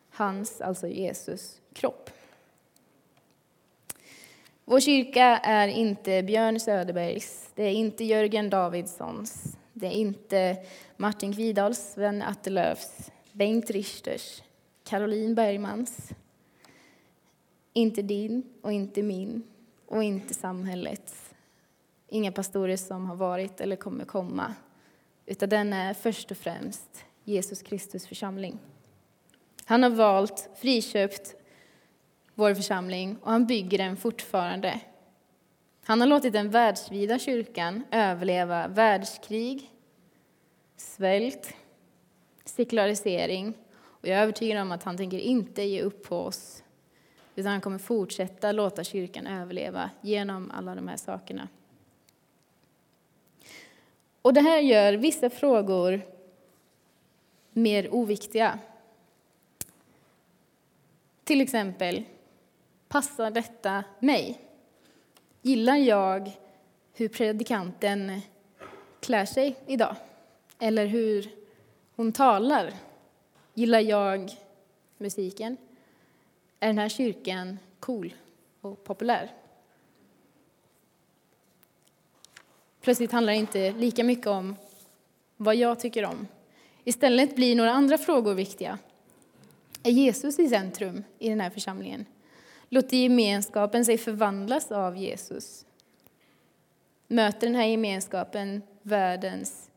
hans, 0.10 0.62
alltså 0.62 0.88
Jesus, 0.88 1.62
kropp. 1.74 2.10
Vår 4.66 4.80
kyrka 4.80 5.24
är 5.38 5.68
inte 5.68 6.24
Björn 6.24 6.60
Söderbergs, 6.60 7.50
det 7.56 7.64
är 7.64 7.72
inte 7.72 8.04
Jörgen 8.04 8.50
Davidssons, 8.50 9.58
det 9.74 9.88
är 9.88 9.92
inte 9.92 10.58
Martin 10.98 11.34
Kvidals, 11.34 11.94
Sven 11.94 12.22
Attelöfs, 12.22 13.12
Bengt 13.32 13.70
Richters, 13.70 14.42
Caroline 14.84 15.36
Bergmans. 15.36 16.10
Inte 17.74 18.02
din 18.02 18.44
och 18.62 18.72
inte 18.72 19.04
min 19.04 19.44
och 19.86 20.04
inte 20.04 20.34
samhällets. 20.34 21.34
Inga 22.08 22.32
pastorer 22.32 22.78
som 22.78 23.06
har 23.06 23.16
varit 23.16 23.62
eller 23.62 23.76
kommer 23.76 24.06
komma, 24.06 24.54
utan 25.30 25.50
den 25.50 25.74
är 25.74 25.94
först 25.94 26.32
och 26.32 26.38
främst 26.38 27.06
Jesus 27.24 27.62
Kristus 27.62 28.08
församling. 28.08 28.60
Han 29.66 29.84
har 29.84 29.90
valt, 29.90 30.50
friköpt 30.56 31.36
vår 32.36 32.54
församling 32.54 33.18
och 33.22 33.32
han 33.32 33.48
bygger 33.48 33.78
den 33.78 33.98
fortfarande. 33.98 34.80
Han 35.86 36.00
har 36.00 36.08
låtit 36.08 36.34
den 36.34 36.50
världsvida 36.50 37.20
kyrkan 37.20 37.84
överleva 37.92 38.68
världskrig, 38.68 39.72
svält, 40.78 41.54
sekularisering 42.46 43.54
och 43.78 44.08
jag 44.08 44.18
är 44.18 44.24
övertygad 44.24 44.62
om 44.62 44.72
att 44.72 44.84
han 44.84 44.98
tänker 44.98 45.20
inte 45.20 45.64
ge 45.64 45.82
upp 45.82 46.04
på 46.04 46.18
oss 46.18 46.64
utan 47.36 47.52
han 47.52 47.62
kommer 47.62 47.78
fortsätta 47.78 48.52
låta 48.52 48.84
kyrkan 48.84 49.28
överleva 49.28 49.90
genom 50.02 50.52
alla 50.52 50.76
de 50.76 50.88
här 50.88 50.98
sakerna. 50.98 51.48
Och 54.30 54.34
det 54.34 54.42
här 54.42 54.60
gör 54.60 54.94
vissa 54.94 55.30
frågor 55.30 56.02
mer 57.52 57.94
oviktiga. 57.94 58.60
Till 61.24 61.42
exempel, 61.42 62.04
passar 62.88 63.32
detta 63.32 63.84
mig? 64.00 64.42
Gillar 65.42 65.76
jag 65.76 66.32
hur 66.94 67.10
predikanten 67.10 68.22
klär 69.00 69.26
sig 69.26 69.56
idag? 69.68 69.96
Eller 70.60 70.86
hur 70.86 71.32
hon 71.96 72.12
talar? 72.12 72.74
Gillar 73.54 73.80
jag 73.80 74.32
musiken? 74.98 75.58
Är 76.60 76.68
den 76.68 76.78
här 76.78 76.90
kyrkan 76.90 77.60
cool 77.80 78.14
och 78.62 78.84
populär? 78.84 79.39
Plötsligt 82.82 83.12
handlar 83.12 83.34
det 83.34 83.40
inte 83.40 83.72
lika 83.72 84.04
mycket 84.04 84.28
om 84.28 84.56
vad 85.38 85.56
jag 85.56 85.80
tycker 85.80 86.06
om. 86.06 86.28
Istället 86.84 87.36
blir 87.36 87.56
några 87.56 87.72
andra 87.72 87.98
frågor 87.98 88.34
viktiga. 88.34 88.78
Är 89.84 89.92
Jesus 89.92 90.40
i 90.40 90.50
centrum 90.50 91.04
i 91.20 91.30
den 91.30 91.42
här 91.42 91.50
församlingen? 91.50 92.06
Låter 92.70 92.98
gemenskapen 92.98 93.86
sig 93.86 93.98
förvandlas 93.98 94.72
av 94.72 94.98
Jesus? 94.98 95.66
Möter 97.08 97.48
den 97.48 97.56
här 97.56 97.66
gemenskapen 97.66 98.62
världens 98.82 99.70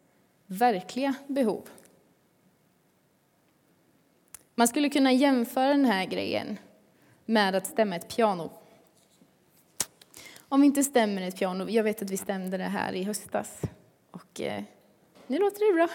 verkliga 0.46 1.14
behov? 1.26 1.68
Man 4.54 4.68
skulle 4.68 4.88
kunna 4.88 5.12
jämföra 5.12 5.68
den 5.68 5.84
här 5.84 6.06
grejen 6.06 6.58
med 7.24 7.54
att 7.54 7.66
stämma 7.66 7.96
ett 7.96 8.16
piano. 8.16 8.50
Om 10.52 10.60
vi 10.60 10.66
inte 10.66 10.84
stämmer 10.84 11.22
ett 11.22 11.38
piano, 11.38 11.68
jag 11.68 11.84
vet 11.84 12.02
att 12.02 12.10
vi 12.10 12.16
stämde 12.16 12.56
det 12.56 12.64
här 12.64 12.92
i 12.92 13.02
höstas, 13.02 13.60
och 14.10 14.40
eh, 14.40 14.62
nu 15.26 15.38
låter 15.38 15.66
det 15.66 15.74
bra. 15.74 15.88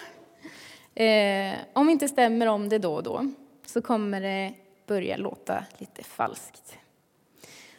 Eh, 1.03 1.55
om 1.73 1.87
vi 1.87 1.93
inte 1.93 2.07
stämmer 2.07 2.47
om 2.47 2.69
det 2.69 2.77
då 2.77 2.93
och 2.93 3.03
då, 3.03 3.31
så 3.65 3.81
kommer 3.81 4.21
det 4.21 4.53
börja 4.85 5.17
låta 5.17 5.65
lite 5.77 6.03
falskt. 6.03 6.77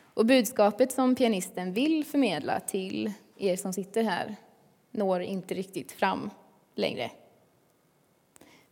Och 0.00 0.26
budskapet 0.26 0.92
som 0.92 1.14
pianisten 1.14 1.72
vill 1.72 2.04
förmedla 2.04 2.60
till 2.60 3.12
er 3.36 3.56
som 3.56 3.72
sitter 3.72 4.02
här 4.02 4.36
når 4.90 5.20
inte 5.20 5.54
riktigt 5.54 5.92
fram 5.92 6.30
längre. 6.74 7.10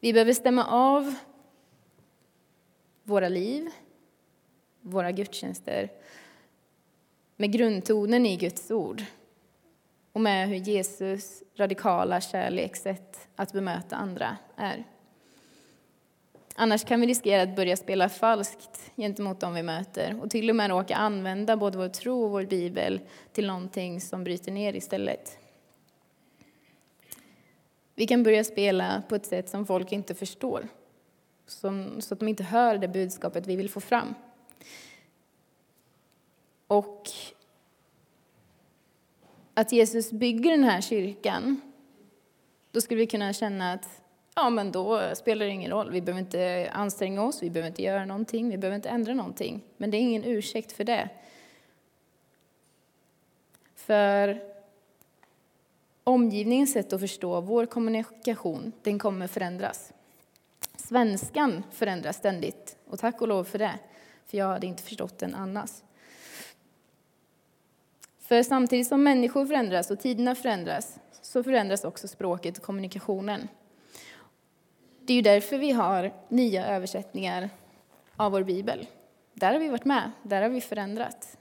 Vi 0.00 0.12
behöver 0.12 0.32
stämma 0.32 0.64
av 0.66 1.14
våra 3.02 3.28
liv, 3.28 3.70
våra 4.80 5.12
gudstjänster 5.12 5.90
med 7.36 7.52
grundtonen 7.52 8.26
i 8.26 8.36
Guds 8.36 8.70
ord 8.70 9.04
och 10.12 10.20
med 10.20 10.48
hur 10.48 10.56
Jesus 10.56 11.42
radikala 11.56 12.20
kärlekssätt 12.20 13.28
att 13.36 13.52
bemöta 13.52 13.96
andra 13.96 14.36
är. 14.56 14.84
Annars 16.54 16.84
kan 16.84 17.00
vi 17.00 17.06
riskera 17.06 17.42
att 17.42 17.56
börja 17.56 17.76
spela 17.76 18.08
falskt 18.08 18.92
gentemot 18.96 19.40
dem 19.40 19.54
vi 19.54 19.62
möter 19.62 20.20
och 20.22 20.30
till 20.30 20.50
och 20.50 20.56
med 20.56 20.70
råka 20.70 20.96
använda 20.96 21.56
både 21.56 21.78
vår 21.78 21.88
tro 21.88 22.24
och 22.24 22.30
vår 22.30 22.44
bibel 22.44 23.00
till 23.32 23.46
någonting 23.46 24.00
som 24.00 24.24
bryter 24.24 24.52
ner 24.52 24.76
istället. 24.76 25.38
Vi 27.94 28.06
kan 28.06 28.22
börja 28.22 28.44
spela 28.44 29.02
på 29.08 29.14
ett 29.14 29.26
sätt 29.26 29.48
som 29.48 29.66
folk 29.66 29.92
inte 29.92 30.14
förstår, 30.14 30.68
som, 31.46 32.00
så 32.00 32.14
att 32.14 32.20
de 32.20 32.28
inte 32.28 32.44
hör 32.44 32.78
det 32.78 32.88
budskapet 32.88 33.46
vi 33.46 33.56
vill 33.56 33.70
få 33.70 33.80
fram. 33.80 34.14
Och 36.66 37.10
att 39.54 39.72
Jesus 39.72 40.12
bygger 40.12 40.50
den 40.50 40.64
här 40.64 40.80
kyrkan, 40.80 41.60
då 42.70 42.80
skulle 42.80 43.00
vi 43.00 43.06
kunna 43.06 43.32
känna 43.32 43.72
att 43.72 44.02
ja, 44.34 44.50
men 44.50 44.72
då 44.72 45.14
spelar 45.14 45.46
det 45.46 45.52
ingen 45.52 45.70
roll. 45.70 45.90
Vi 45.90 46.00
behöver 46.00 46.20
inte 46.20 46.70
anstränga 46.72 47.22
oss, 47.22 47.42
vi 47.42 47.50
behöver 47.50 47.68
inte 47.68 47.82
göra 47.82 48.04
någonting, 48.04 48.50
vi 48.50 48.58
behöver 48.58 48.76
inte 48.76 48.88
ändra 48.88 49.14
någonting. 49.14 49.64
Men 49.76 49.90
det 49.90 49.96
är 49.96 50.00
ingen 50.00 50.24
ursäkt 50.24 50.72
för 50.72 50.84
det. 50.84 51.08
För 53.74 54.42
omgivningens 56.04 56.72
sätt 56.72 56.92
att 56.92 57.00
förstå 57.00 57.40
vår 57.40 57.66
kommunikation, 57.66 58.72
den 58.82 58.98
kommer 58.98 59.26
förändras. 59.26 59.92
Svenskan 60.76 61.62
förändras 61.70 62.16
ständigt, 62.16 62.76
och 62.86 62.98
tack 62.98 63.20
och 63.20 63.28
lov 63.28 63.44
för 63.44 63.58
det, 63.58 63.78
för 64.26 64.38
jag 64.38 64.46
hade 64.46 64.66
inte 64.66 64.82
förstått 64.82 65.18
den 65.18 65.34
annars. 65.34 65.70
För 68.28 68.42
samtidigt 68.42 68.86
som 68.86 69.02
människor 69.02 69.46
förändras 69.46 69.90
och 69.90 70.00
tiderna 70.00 70.34
förändras, 70.34 70.98
så 71.22 71.42
förändras 71.42 71.84
också 71.84 72.08
språket 72.08 72.58
och 72.58 72.64
kommunikationen. 72.64 73.48
Det 75.00 75.12
är 75.12 75.14
ju 75.14 75.22
därför 75.22 75.58
vi 75.58 75.70
har 75.70 76.12
nya 76.28 76.66
översättningar 76.66 77.50
av 78.16 78.32
vår 78.32 78.42
bibel. 78.42 78.86
Där 79.34 79.52
har 79.52 79.60
vi 79.60 79.68
varit 79.68 79.84
med, 79.84 80.10
där 80.22 80.42
har 80.42 80.48
vi 80.48 80.60
förändrat, 80.60 81.38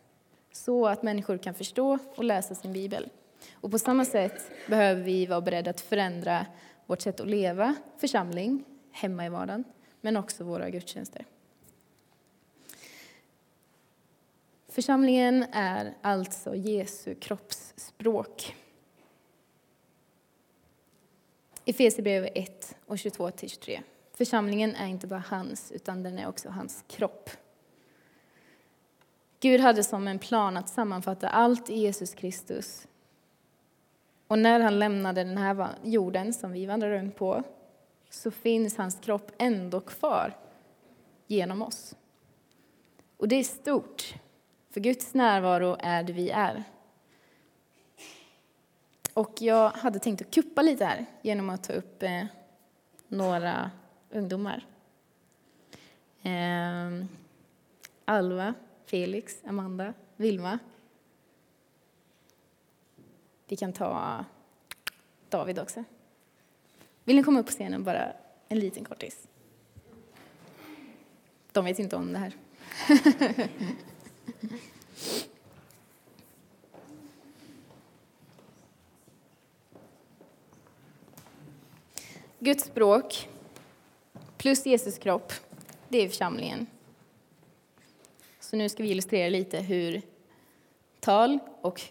så 0.51 0.87
att 0.87 1.03
människor 1.03 1.37
kan 1.37 1.53
förstå 1.53 1.97
och 2.15 2.23
läsa 2.23 2.55
sin 2.55 2.73
bibel. 2.73 3.09
Och 3.53 3.71
på 3.71 3.79
samma 3.79 4.05
sätt 4.05 4.51
behöver 4.67 5.01
vi 5.01 5.25
vara 5.25 5.41
beredda 5.41 5.69
att 5.69 5.81
förändra 5.81 6.45
vårt 6.85 7.01
sätt 7.01 7.19
att 7.19 7.27
leva, 7.27 7.75
församling, 7.97 8.63
hemma 8.91 9.25
i 9.25 9.29
vardagen, 9.29 9.63
men 10.01 10.17
också 10.17 10.43
våra 10.43 10.69
gudstjänster. 10.69 11.25
Församlingen 14.75 15.45
är 15.51 15.93
alltså 16.01 16.55
Jesu 16.55 17.15
kroppsspråk. 17.15 18.55
Efesierbrevet 21.65 22.31
1 22.35 22.75
och 22.85 22.95
22-23. 22.95 23.81
Församlingen 24.13 24.75
är 24.75 24.87
inte 24.87 25.07
bara 25.07 25.23
hans, 25.27 25.71
utan 25.71 26.03
den 26.03 26.19
är 26.19 26.27
också 26.27 26.49
hans 26.49 26.83
kropp. 26.87 27.29
Gud 29.39 29.61
hade 29.61 29.83
som 29.83 30.07
en 30.07 30.19
plan 30.19 30.57
att 30.57 30.69
sammanfatta 30.69 31.29
allt 31.29 31.69
i 31.69 31.75
Jesus 31.75 32.13
Kristus. 32.13 32.87
Och 34.27 34.39
när 34.39 34.59
han 34.59 34.79
lämnade 34.79 35.23
den 35.23 35.37
här 35.37 35.75
jorden 35.83 36.33
som 36.33 36.51
vi 36.51 36.65
vandrar 36.65 36.89
runt 36.89 37.15
på 37.15 37.43
så 38.09 38.31
finns 38.31 38.77
hans 38.77 38.99
kropp 39.01 39.31
ändå 39.37 39.79
kvar 39.79 40.37
genom 41.27 41.61
oss. 41.61 41.95
Och 43.17 43.27
det 43.27 43.35
är 43.35 43.43
stort, 43.43 44.15
för 44.75 44.79
Guds 44.79 45.13
närvaro 45.13 45.77
är 45.79 46.03
det 46.03 46.13
vi 46.13 46.29
är. 46.29 46.63
Och 49.13 49.41
jag 49.41 49.69
hade 49.69 49.99
tänkt 49.99 50.21
att 50.21 50.33
kuppa 50.33 50.61
lite 50.61 50.85
här 50.85 51.05
genom 51.21 51.49
att 51.49 51.63
ta 51.63 51.73
upp 51.73 52.03
eh, 52.03 52.25
några 53.07 53.71
ungdomar. 54.09 54.65
Eh, 56.23 57.05
Alva, 58.05 58.53
Felix, 58.85 59.37
Amanda, 59.45 59.93
Vilma. 60.15 60.59
Vi 63.47 63.55
kan 63.55 63.73
ta 63.73 64.25
David 65.29 65.59
också. 65.59 65.83
Vill 67.03 67.15
ni 67.15 67.23
komma 67.23 67.39
upp 67.39 67.45
på 67.45 67.51
scenen 67.51 67.83
bara 67.83 68.13
en 68.47 68.59
liten 68.59 68.85
kortis? 68.85 69.27
De 71.51 71.65
vet 71.65 71.79
inte 71.79 71.95
om 71.95 72.13
det 72.13 72.19
här. 72.19 72.33
Guds 82.39 82.63
språk 82.63 83.29
plus 84.37 84.65
Jesus 84.65 84.97
kropp, 84.97 85.33
det 85.89 85.97
är 85.97 86.09
församlingen. 86.09 86.67
Så 88.39 88.55
nu 88.55 88.69
ska 88.69 88.83
vi 88.83 88.89
illustrera 88.89 89.29
lite 89.29 89.57
hur 89.59 90.01
tal 90.99 91.39
och 91.61 91.81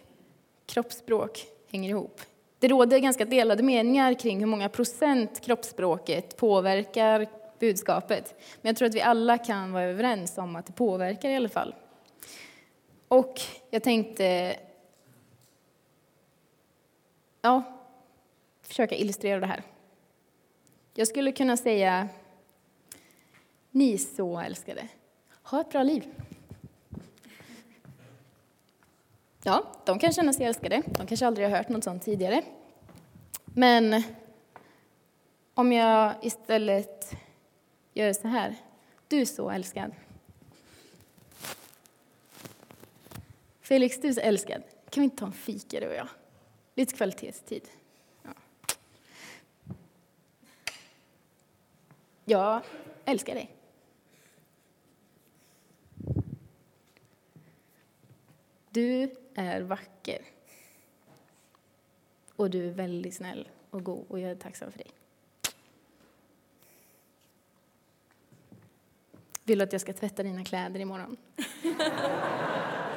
kroppsspråk 0.65 1.45
hänger 1.71 1.89
ihop. 1.89 2.21
Det 2.59 2.67
råder 2.67 2.99
ganska 2.99 3.25
delade 3.25 3.63
meningar 3.63 4.13
kring 4.13 4.39
hur 4.39 4.45
många 4.45 4.69
procent 4.69 5.41
kroppsspråket 5.41 6.37
påverkar 6.37 7.27
budskapet. 7.59 8.35
Men 8.61 8.69
jag 8.69 8.75
tror 8.75 8.87
att 8.87 8.95
vi 8.95 9.01
alla 9.01 9.37
kan 9.37 9.71
vara 9.71 9.83
överens 9.83 10.37
om 10.37 10.55
att 10.55 10.65
det 10.65 10.73
påverkar 10.73 11.29
i 11.29 11.35
alla 11.35 11.49
fall. 11.49 11.75
Och 13.07 13.41
jag 13.69 13.83
tänkte 13.83 14.59
ja, 17.41 17.63
försöka 18.61 18.95
illustrera 18.95 19.39
det 19.39 19.45
här. 19.45 19.63
Jag 20.93 21.07
skulle 21.07 21.31
kunna 21.31 21.57
säga, 21.57 22.07
ni 23.71 23.97
så 23.97 24.39
älskade, 24.39 24.87
ha 25.43 25.61
ett 25.61 25.69
bra 25.69 25.83
liv. 25.83 26.13
Ja, 29.43 29.71
de 29.85 29.99
kan 29.99 30.13
känna 30.13 30.33
sig 30.33 30.45
älskade. 30.45 30.81
De 30.85 31.07
kanske 31.07 31.27
aldrig 31.27 31.49
har 31.49 31.57
hört 31.57 31.69
något 31.69 31.83
sånt 31.83 32.03
tidigare. 32.03 32.43
Men 33.45 34.03
om 35.53 35.71
jag 35.71 36.13
istället 36.21 37.15
gör 37.93 38.13
så 38.13 38.27
här. 38.27 38.55
Du 39.07 39.21
är 39.21 39.25
så 39.25 39.49
älskad. 39.49 39.91
Felix, 43.65 44.01
du 44.01 44.07
är 44.07 44.13
så 44.13 44.19
älskad. 44.19 44.63
Kan 44.89 45.01
vi 45.01 45.03
inte 45.05 45.17
ta 45.17 45.25
en 45.25 45.33
fika 45.33 45.79
du 45.79 45.87
och 45.87 45.95
jag? 45.95 46.07
Lite 46.75 46.95
kvalitetstid. 46.95 47.69
Jag 52.25 52.61
älskar 53.05 53.35
dig. 53.35 53.55
Du 58.69 59.15
är 59.35 59.61
vacker. 59.61 60.21
Och 62.35 62.49
du 62.49 62.67
är 62.67 62.71
väldigt 62.71 63.15
snäll 63.15 63.49
och 63.69 63.83
god 63.83 64.05
och 64.07 64.19
jag 64.19 64.31
är 64.31 64.35
tacksam 64.35 64.71
för 64.71 64.77
dig. 64.77 64.91
Vill 69.43 69.57
du 69.57 69.63
att 69.63 69.71
jag 69.71 69.81
ska 69.81 69.93
tvätta 69.93 70.23
dina 70.23 70.45
kläder 70.45 70.79
imorgon? 70.79 71.17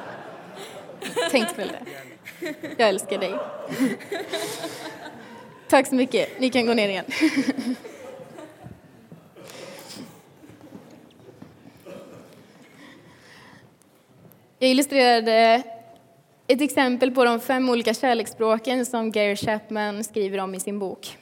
Tänk 1.31 1.59
väl 1.59 1.67
det. 1.67 1.85
Jag 2.77 2.89
älskar 2.89 3.17
dig. 3.17 3.33
Tack 5.67 5.87
så 5.87 5.95
mycket. 5.95 6.39
Ni 6.39 6.49
kan 6.49 6.65
gå 6.65 6.73
ner 6.73 6.89
igen. 6.89 7.05
Jag 14.59 14.69
illustrerade 14.69 15.63
ett 16.47 16.61
exempel 16.61 17.11
på 17.11 17.23
de 17.23 17.39
fem 17.39 17.69
olika 17.69 17.93
kärleksspråken 17.93 18.85
som 18.85 19.11
Gary 19.11 19.35
Chapman 19.35 20.03
skriver 20.03 20.37
om 20.37 20.55
i 20.55 20.59
sin 20.59 20.79
bok. 20.79 21.17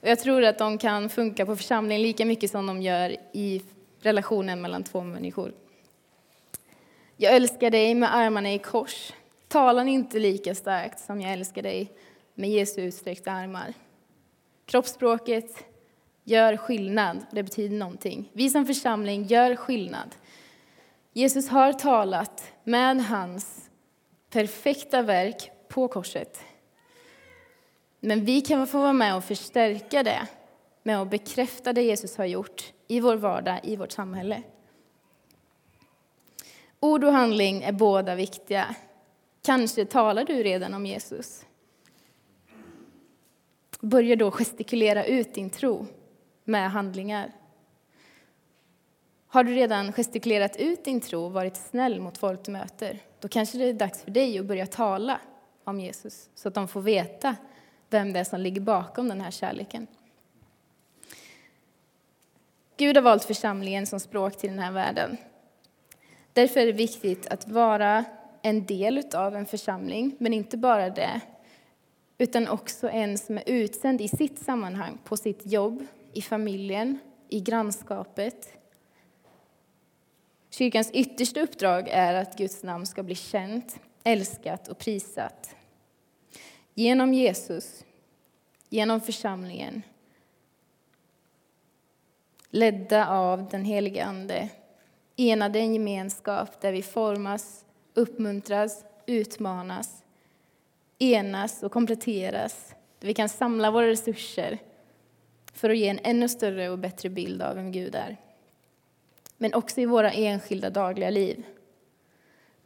Och 0.00 0.08
jag 0.08 0.20
tror 0.20 0.44
att 0.44 0.58
de 0.58 0.78
kan 0.78 1.08
funka 1.08 1.46
på 1.46 1.56
församlingen 1.56 2.02
lika 2.02 2.24
mycket 2.24 2.50
som 2.50 2.66
de 2.66 2.82
gör 2.82 3.16
i 3.32 3.62
relationen 4.02 4.60
mellan 4.60 4.84
två 4.84 5.00
människor. 5.00 5.52
Jag 7.18 7.34
älskar 7.36 7.70
dig 7.70 7.94
med 7.94 8.14
armarna 8.14 8.52
i 8.52 8.58
kors. 8.58 9.12
Tala 9.48 9.84
inte 9.84 10.18
lika 10.18 10.54
starkt 10.54 11.00
som 11.00 11.20
jag 11.20 11.32
älskar 11.32 11.62
dig 11.62 11.92
med 12.34 12.50
Jesu 12.50 12.80
utsträckta 12.80 13.32
armar. 13.32 13.74
Kroppsspråket 14.66 15.64
gör 16.24 16.56
skillnad. 16.56 17.26
Det 17.30 17.42
betyder 17.42 17.76
någonting. 17.76 18.30
Vi 18.32 18.50
som 18.50 18.66
församling 18.66 19.24
gör 19.24 19.56
skillnad. 19.56 20.14
Jesus 21.12 21.48
har 21.48 21.72
talat 21.72 22.52
med 22.64 23.04
hans 23.04 23.70
perfekta 24.30 25.02
verk 25.02 25.50
på 25.68 25.88
korset. 25.88 26.40
Men 28.00 28.24
vi 28.24 28.40
kan 28.40 28.66
få 28.66 28.78
vara 28.78 28.92
med 28.92 29.16
och 29.16 29.24
förstärka 29.24 30.02
det 30.02 30.26
med 30.82 31.02
att 31.02 31.10
bekräfta 31.10 31.72
det 31.72 31.82
Jesus 31.82 32.16
har 32.16 32.24
gjort 32.24 32.72
i 32.88 33.00
vår 33.00 33.16
vardag, 33.16 33.60
i 33.62 33.76
vårt 33.76 33.92
samhälle. 33.92 34.42
Ord 36.86 37.04
och 37.04 37.12
handling 37.12 37.62
är 37.62 37.72
båda 37.72 38.14
viktiga. 38.14 38.74
Kanske 39.42 39.84
talar 39.84 40.24
du 40.24 40.42
redan 40.42 40.74
om 40.74 40.86
Jesus. 40.86 41.44
Börja 43.80 44.16
då 44.16 44.30
gestikulera 44.30 45.04
ut 45.04 45.34
din 45.34 45.50
tro 45.50 45.86
med 46.44 46.70
handlingar. 46.70 47.32
Har 49.26 49.44
du 49.44 49.54
redan 49.54 49.92
gestikulerat 49.92 50.56
ut 50.56 50.84
din 50.84 51.00
tro 51.00 51.24
och 51.24 51.32
varit 51.32 51.56
snäll 51.56 52.00
mot 52.00 52.18
folk 52.18 52.44
du 52.44 52.52
möter, 52.52 52.98
då 53.20 53.28
kanske 53.28 53.58
det 53.58 53.64
är 53.64 53.72
dags 53.72 54.02
för 54.02 54.10
dig 54.10 54.38
att 54.38 54.46
börja 54.46 54.66
tala 54.66 55.20
om 55.64 55.80
Jesus 55.80 56.28
så 56.34 56.48
att 56.48 56.54
de 56.54 56.68
får 56.68 56.80
veta 56.80 57.36
vem 57.90 58.12
det 58.12 58.20
är 58.20 58.24
som 58.24 58.40
ligger 58.40 58.60
bakom 58.60 59.08
den 59.08 59.20
här 59.20 59.30
kärleken. 59.30 59.86
Gud 62.76 62.96
har 62.96 63.02
valt 63.02 63.24
församlingen 63.24 63.86
som 63.86 64.00
språk 64.00 64.36
till 64.36 64.50
den 64.50 64.58
här 64.58 64.72
världen. 64.72 65.16
Därför 66.36 66.60
är 66.60 66.66
det 66.66 66.72
viktigt 66.72 67.26
att 67.26 67.48
vara 67.48 68.04
en 68.42 68.66
del 68.66 69.02
av 69.14 69.36
en 69.36 69.46
församling, 69.46 70.16
men 70.18 70.32
inte 70.32 70.56
bara 70.56 70.90
det, 70.90 71.20
utan 72.18 72.48
också 72.48 72.88
en 72.90 73.18
som 73.18 73.38
är 73.38 73.42
utsänd 73.46 74.00
i 74.00 74.08
sitt 74.08 74.38
sammanhang, 74.38 74.98
på 75.04 75.16
sitt 75.16 75.46
jobb, 75.46 75.86
i 76.12 76.22
familjen, 76.22 76.98
i 77.28 77.40
grannskapet. 77.40 78.52
Kyrkans 80.50 80.90
yttersta 80.90 81.40
uppdrag 81.40 81.88
är 81.88 82.14
att 82.14 82.38
Guds 82.38 82.62
namn 82.62 82.86
ska 82.86 83.02
bli 83.02 83.14
känt, 83.14 83.80
älskat 84.04 84.68
och 84.68 84.78
prisat. 84.78 85.56
Genom 86.74 87.14
Jesus, 87.14 87.84
genom 88.68 89.00
församlingen, 89.00 89.82
ledda 92.50 93.08
av 93.08 93.48
den 93.48 93.64
helige 93.64 94.04
Ande, 94.04 94.48
enade 95.16 95.58
en 95.58 95.74
gemenskap 95.74 96.60
där 96.60 96.72
vi 96.72 96.82
formas, 96.82 97.64
uppmuntras, 97.94 98.84
utmanas, 99.06 100.04
enas 100.98 101.62
och 101.62 101.72
kompletteras, 101.72 102.74
där 102.98 103.06
vi 103.06 103.14
kan 103.14 103.28
samla 103.28 103.70
våra 103.70 103.86
resurser 103.86 104.58
för 105.52 105.70
att 105.70 105.78
ge 105.78 105.88
en 105.88 106.00
ännu 106.02 106.28
större 106.28 106.70
och 106.70 106.78
bättre 106.78 107.08
bild 107.08 107.42
av 107.42 107.54
vem 107.54 107.72
Gud 107.72 107.94
är. 107.94 108.16
Men 109.36 109.54
också 109.54 109.80
i 109.80 109.86
våra 109.86 110.12
enskilda 110.12 110.70
dagliga 110.70 111.10
liv. 111.10 111.46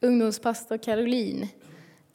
Ungdomspastor 0.00 0.78
Caroline 0.78 1.48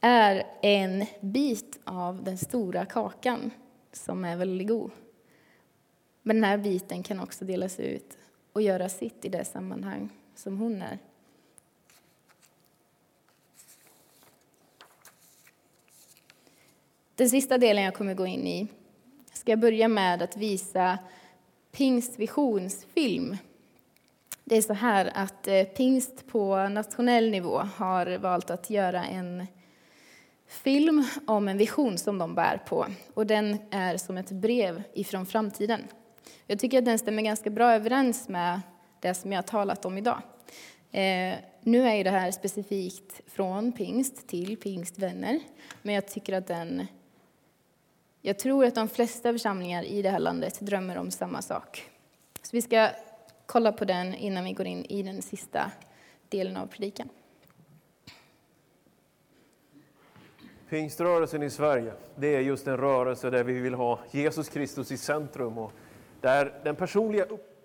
är 0.00 0.46
en 0.62 1.06
bit 1.20 1.80
av 1.84 2.24
den 2.24 2.38
stora 2.38 2.86
kakan 2.86 3.50
som 3.92 4.24
är 4.24 4.36
väldigt 4.36 4.68
god. 4.68 4.90
Men 6.22 6.36
den 6.36 6.44
här 6.44 6.58
biten 6.58 7.02
kan 7.02 7.20
också 7.20 7.44
delas 7.44 7.80
ut 7.80 8.18
och 8.52 8.62
göra 8.62 8.88
sitt 8.88 9.24
i 9.24 9.28
det 9.28 9.44
sammanhang 9.44 10.10
som 10.36 10.58
hon 10.58 10.82
är. 10.82 10.98
Den 17.14 17.30
sista 17.30 17.58
delen 17.58 17.84
jag 17.84 17.94
kommer 17.94 18.14
gå 18.14 18.26
in 18.26 18.46
i 18.46 18.66
ska 19.32 19.52
jag 19.52 19.58
börja 19.58 19.88
med 19.88 20.22
att 20.22 20.36
visa 20.36 20.98
Pingstvisionsfilm. 21.72 23.36
Det 24.44 24.56
är 24.56 24.62
så 24.62 24.72
här 24.72 25.10
att 25.14 25.48
eh, 25.48 25.64
Pingst 25.64 26.26
på 26.26 26.68
nationell 26.68 27.30
nivå 27.30 27.58
har 27.58 28.18
valt 28.18 28.50
att 28.50 28.70
göra 28.70 29.04
en 29.04 29.46
film 30.46 31.04
om 31.26 31.48
en 31.48 31.58
vision 31.58 31.98
som 31.98 32.18
de 32.18 32.34
bär 32.34 32.62
på. 32.66 32.86
Och 33.14 33.26
den 33.26 33.58
är 33.70 33.96
som 33.96 34.16
ett 34.16 34.30
brev 34.30 34.82
ifrån 34.94 35.26
framtiden. 35.26 35.84
Jag 36.46 36.58
tycker 36.58 36.78
att 36.78 36.84
den 36.84 36.98
stämmer 36.98 37.22
ganska 37.22 37.50
bra 37.50 37.72
överens 37.72 38.28
med 38.28 38.60
det 39.08 39.14
som 39.14 39.32
jag 39.32 39.38
har 39.38 39.42
talat 39.42 39.84
om 39.84 39.98
idag. 39.98 40.22
Eh, 40.92 41.34
nu 41.60 41.88
är 41.88 42.04
det 42.04 42.10
här 42.10 42.30
specifikt 42.30 43.20
från 43.26 43.72
pingst 43.72 44.28
till 44.28 44.56
pingstvänner, 44.56 45.40
men 45.82 45.94
jag 45.94 46.08
tycker 46.08 46.32
att 46.32 46.46
den... 46.46 46.86
Jag 48.22 48.38
tror 48.38 48.64
att 48.64 48.74
de 48.74 48.88
flesta 48.88 49.32
församlingar 49.32 49.82
i 49.82 50.02
det 50.02 50.10
här 50.10 50.18
landet 50.18 50.60
drömmer 50.60 50.98
om 50.98 51.10
samma 51.10 51.42
sak. 51.42 51.90
Så 52.42 52.48
vi 52.52 52.62
ska 52.62 52.88
kolla 53.46 53.72
på 53.72 53.84
den 53.84 54.14
innan 54.14 54.44
vi 54.44 54.52
går 54.52 54.66
in 54.66 54.84
i 54.84 55.02
den 55.02 55.22
sista 55.22 55.70
delen 56.28 56.56
av 56.56 56.66
predikan. 56.66 57.08
Pingströrelsen 60.68 61.42
i 61.42 61.50
Sverige, 61.50 61.92
det 62.16 62.36
är 62.36 62.40
just 62.40 62.66
en 62.66 62.76
rörelse 62.76 63.30
där 63.30 63.44
vi 63.44 63.60
vill 63.60 63.74
ha 63.74 63.98
Jesus 64.10 64.48
Kristus 64.48 64.92
i 64.92 64.96
centrum 64.96 65.58
och 65.58 65.72
där 66.20 66.60
den 66.64 66.76
personliga 66.76 67.24
upp 67.24 67.55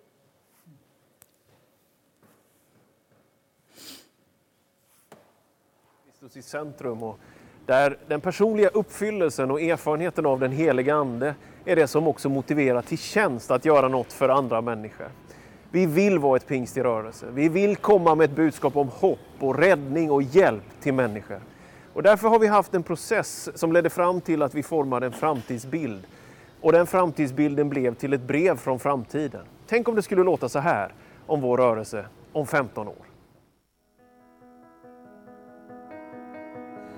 Kristus 6.33 6.47
i 6.47 6.49
centrum 6.49 7.03
och 7.03 7.19
där 7.65 7.97
den 8.07 8.21
personliga 8.21 8.67
uppfyllelsen 8.67 9.51
och 9.51 9.61
erfarenheten 9.61 10.25
av 10.25 10.39
den 10.39 10.51
heliga 10.51 10.95
Ande 10.95 11.35
är 11.65 11.75
det 11.75 11.87
som 11.87 12.07
också 12.07 12.29
motiverar 12.29 12.81
till 12.81 12.97
tjänst 12.97 13.51
att 13.51 13.65
göra 13.65 13.87
något 13.87 14.13
för 14.13 14.29
andra 14.29 14.61
människor. 14.61 15.07
Vi 15.71 15.85
vill 15.85 16.19
vara 16.19 16.35
ett 16.37 16.47
pingst 16.47 16.77
i 16.77 16.83
rörelse. 16.83 17.25
Vi 17.33 17.49
vill 17.49 17.75
komma 17.75 18.15
med 18.15 18.25
ett 18.25 18.35
budskap 18.35 18.75
om 18.75 18.87
hopp 18.87 19.19
och 19.39 19.57
räddning 19.57 20.11
och 20.11 20.23
hjälp 20.23 20.63
till 20.81 20.93
människor. 20.93 21.39
Och 21.93 22.03
därför 22.03 22.27
har 22.27 22.39
vi 22.39 22.47
haft 22.47 22.73
en 22.73 22.83
process 22.83 23.49
som 23.55 23.73
ledde 23.73 23.89
fram 23.89 24.21
till 24.21 24.41
att 24.41 24.55
vi 24.55 24.63
formade 24.63 25.05
en 25.05 25.13
framtidsbild. 25.13 26.07
Och 26.61 26.71
den 26.71 26.87
framtidsbilden 26.87 27.69
blev 27.69 27.95
till 27.95 28.13
ett 28.13 28.21
brev 28.21 28.57
från 28.57 28.79
framtiden. 28.79 29.41
Tänk 29.67 29.87
om 29.87 29.95
det 29.95 30.01
skulle 30.01 30.23
låta 30.23 30.49
så 30.49 30.59
här 30.59 30.93
om 31.27 31.41
vår 31.41 31.57
rörelse 31.57 32.05
om 32.33 32.47
15 32.47 32.87
år. 32.87 33.10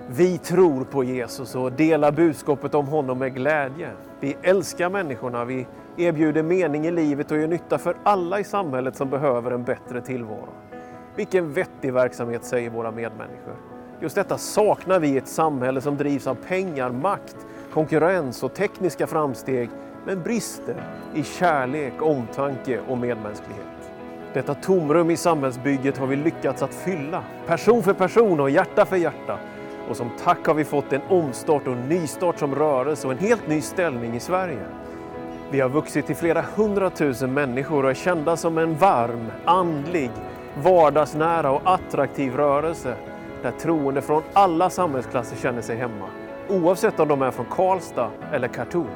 Vi 0.07 0.37
tror 0.37 0.83
på 0.83 1.03
Jesus 1.03 1.55
och 1.55 1.71
delar 1.71 2.11
budskapet 2.11 2.75
om 2.75 2.87
honom 2.87 3.19
med 3.19 3.33
glädje. 3.33 3.89
Vi 4.19 4.37
älskar 4.41 4.89
människorna, 4.89 5.45
vi 5.45 5.67
erbjuder 5.97 6.43
mening 6.43 6.85
i 6.85 6.91
livet 6.91 7.31
och 7.31 7.37
gör 7.37 7.47
nytta 7.47 7.77
för 7.77 7.95
alla 8.03 8.39
i 8.39 8.43
samhället 8.43 8.95
som 8.95 9.09
behöver 9.09 9.51
en 9.51 9.63
bättre 9.63 10.01
tillvaro. 10.01 10.49
Vilken 11.15 11.53
vettig 11.53 11.93
verksamhet, 11.93 12.45
säger 12.45 12.69
våra 12.69 12.91
medmänniskor. 12.91 13.55
Just 14.01 14.15
detta 14.15 14.37
saknar 14.37 14.99
vi 14.99 15.07
i 15.07 15.17
ett 15.17 15.27
samhälle 15.27 15.81
som 15.81 15.97
drivs 15.97 16.27
av 16.27 16.35
pengar, 16.35 16.91
makt, 16.91 17.37
konkurrens 17.73 18.43
och 18.43 18.53
tekniska 18.53 19.07
framsteg, 19.07 19.69
men 20.05 20.23
brister 20.23 20.75
i 21.15 21.23
kärlek, 21.23 21.93
omtanke 22.01 22.79
och 22.87 22.97
medmänsklighet. 22.97 23.91
Detta 24.33 24.53
tomrum 24.53 25.09
i 25.09 25.17
samhällsbygget 25.17 25.97
har 25.97 26.07
vi 26.07 26.15
lyckats 26.15 26.63
att 26.63 26.73
fylla, 26.73 27.23
person 27.47 27.83
för 27.83 27.93
person 27.93 28.39
och 28.39 28.49
hjärta 28.49 28.85
för 28.85 28.95
hjärta. 28.95 29.39
Och 29.89 29.97
som 29.97 30.09
tack 30.23 30.47
har 30.47 30.53
vi 30.53 30.65
fått 30.65 30.93
en 30.93 31.01
omstart 31.09 31.67
och 31.67 31.77
nystart 31.77 32.39
som 32.39 32.55
rörelse 32.55 33.07
och 33.07 33.13
en 33.13 33.19
helt 33.19 33.47
ny 33.47 33.61
ställning 33.61 34.15
i 34.15 34.19
Sverige. 34.19 34.65
Vi 35.51 35.59
har 35.59 35.69
vuxit 35.69 36.05
till 36.05 36.15
flera 36.15 36.45
hundratusen 36.55 37.33
människor 37.33 37.83
och 37.83 37.89
är 37.89 37.93
kända 37.93 38.37
som 38.37 38.57
en 38.57 38.75
varm, 38.75 39.31
andlig, 39.45 40.11
vardagsnära 40.63 41.51
och 41.51 41.61
attraktiv 41.63 42.35
rörelse 42.35 42.95
där 43.41 43.51
troende 43.51 44.01
från 44.01 44.23
alla 44.33 44.69
samhällsklasser 44.69 45.37
känner 45.37 45.61
sig 45.61 45.77
hemma, 45.77 46.05
oavsett 46.49 46.99
om 46.99 47.07
de 47.07 47.21
är 47.21 47.31
från 47.31 47.45
Karlstad 47.45 48.09
eller 48.31 48.47
Khartoum. 48.47 48.87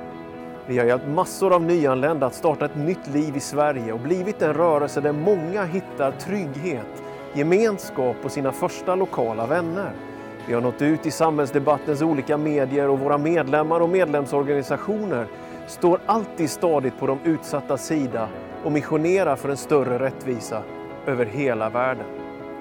Vi 0.68 0.78
har 0.78 0.86
hjälpt 0.86 1.08
massor 1.08 1.54
av 1.54 1.62
nyanlända 1.62 2.26
att 2.26 2.36
starta 2.36 2.66
ett 2.66 2.76
nytt 2.76 3.08
liv 3.08 3.38
i 3.38 3.40
Sverige 3.40 3.94
och 3.94 4.00
blivit 4.00 4.42
en 4.42 4.54
rörelse 4.54 5.02
där 5.02 5.12
många 5.12 5.64
hittar 5.64 6.12
trygghet, 6.12 7.04
gemenskap 7.34 8.16
och 8.24 8.32
sina 8.32 8.52
första 8.52 8.96
lokala 8.96 9.48
vänner. 9.48 9.92
Vi 10.48 10.54
har 10.54 10.62
nått 10.62 10.82
ut 10.82 11.06
i 11.06 11.12
samhällsdebattens 11.12 12.02
olika 12.02 12.38
medier 12.38 12.90
och 12.90 13.00
våra 13.00 13.18
medlemmar 13.18 13.80
och 13.80 13.90
medlemsorganisationer 13.90 15.28
står 15.68 16.00
alltid 16.06 16.50
stadigt 16.50 17.00
på 17.00 17.08
de 17.08 17.20
utsatta 17.24 17.78
sida 17.78 18.30
och 18.64 18.72
missionerar 18.72 19.36
för 19.36 19.50
en 19.50 19.58
större 19.58 20.00
rättvisa 20.00 20.62
över 21.06 21.26
hela 21.26 21.70
världen. 21.70 22.06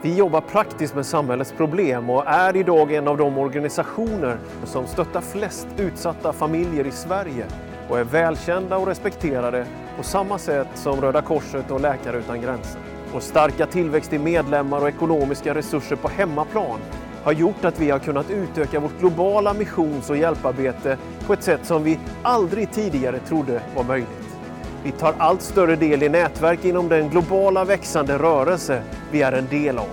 Vi 0.03 0.14
jobbar 0.14 0.40
praktiskt 0.40 0.94
med 0.94 1.07
samhällets 1.07 1.53
problem 1.53 2.11
och 2.11 2.27
är 2.27 2.57
idag 2.57 2.92
en 2.92 3.09
av 3.09 3.16
de 3.16 3.38
organisationer 3.38 4.38
som 4.64 4.87
stöttar 4.87 5.20
flest 5.20 5.68
utsatta 5.79 6.33
familjer 6.33 6.87
i 6.87 6.90
Sverige 6.90 7.46
och 7.88 7.99
är 7.99 8.05
välkända 8.05 8.77
och 8.77 8.87
respekterade 8.87 9.66
på 9.96 10.03
samma 10.03 10.38
sätt 10.38 10.68
som 10.75 11.01
Röda 11.01 11.22
Korset 11.22 11.70
och 11.70 11.81
Läkare 11.81 12.18
utan 12.18 12.40
gränser. 12.40 12.81
Vår 13.12 13.20
starka 13.20 13.66
tillväxt 13.66 14.12
i 14.12 14.18
medlemmar 14.18 14.81
och 14.81 14.88
ekonomiska 14.88 15.55
resurser 15.55 15.96
på 15.96 16.09
hemmaplan 16.09 16.79
har 17.26 17.32
gjort 17.32 17.64
att 17.64 17.80
vi 17.80 17.90
har 17.90 17.98
kunnat 17.98 18.30
utöka 18.30 18.80
vårt 18.80 19.00
globala 19.00 19.54
missions 19.54 20.10
och 20.10 20.16
hjälparbete 20.16 20.98
på 21.26 21.32
ett 21.32 21.42
sätt 21.42 21.66
som 21.66 21.84
vi 21.84 21.98
aldrig 22.22 22.72
tidigare 22.72 23.18
trodde 23.18 23.60
var 23.76 23.84
möjligt. 23.84 24.36
Vi 24.84 24.92
tar 24.92 25.14
allt 25.18 25.42
större 25.42 25.76
del 25.76 26.02
i 26.02 26.08
nätverk 26.08 26.64
inom 26.64 26.88
den 26.88 27.08
globala 27.08 27.64
växande 27.64 28.18
rörelse 28.18 28.82
vi 29.10 29.22
är 29.22 29.32
en 29.32 29.46
del 29.46 29.78
av. 29.78 29.88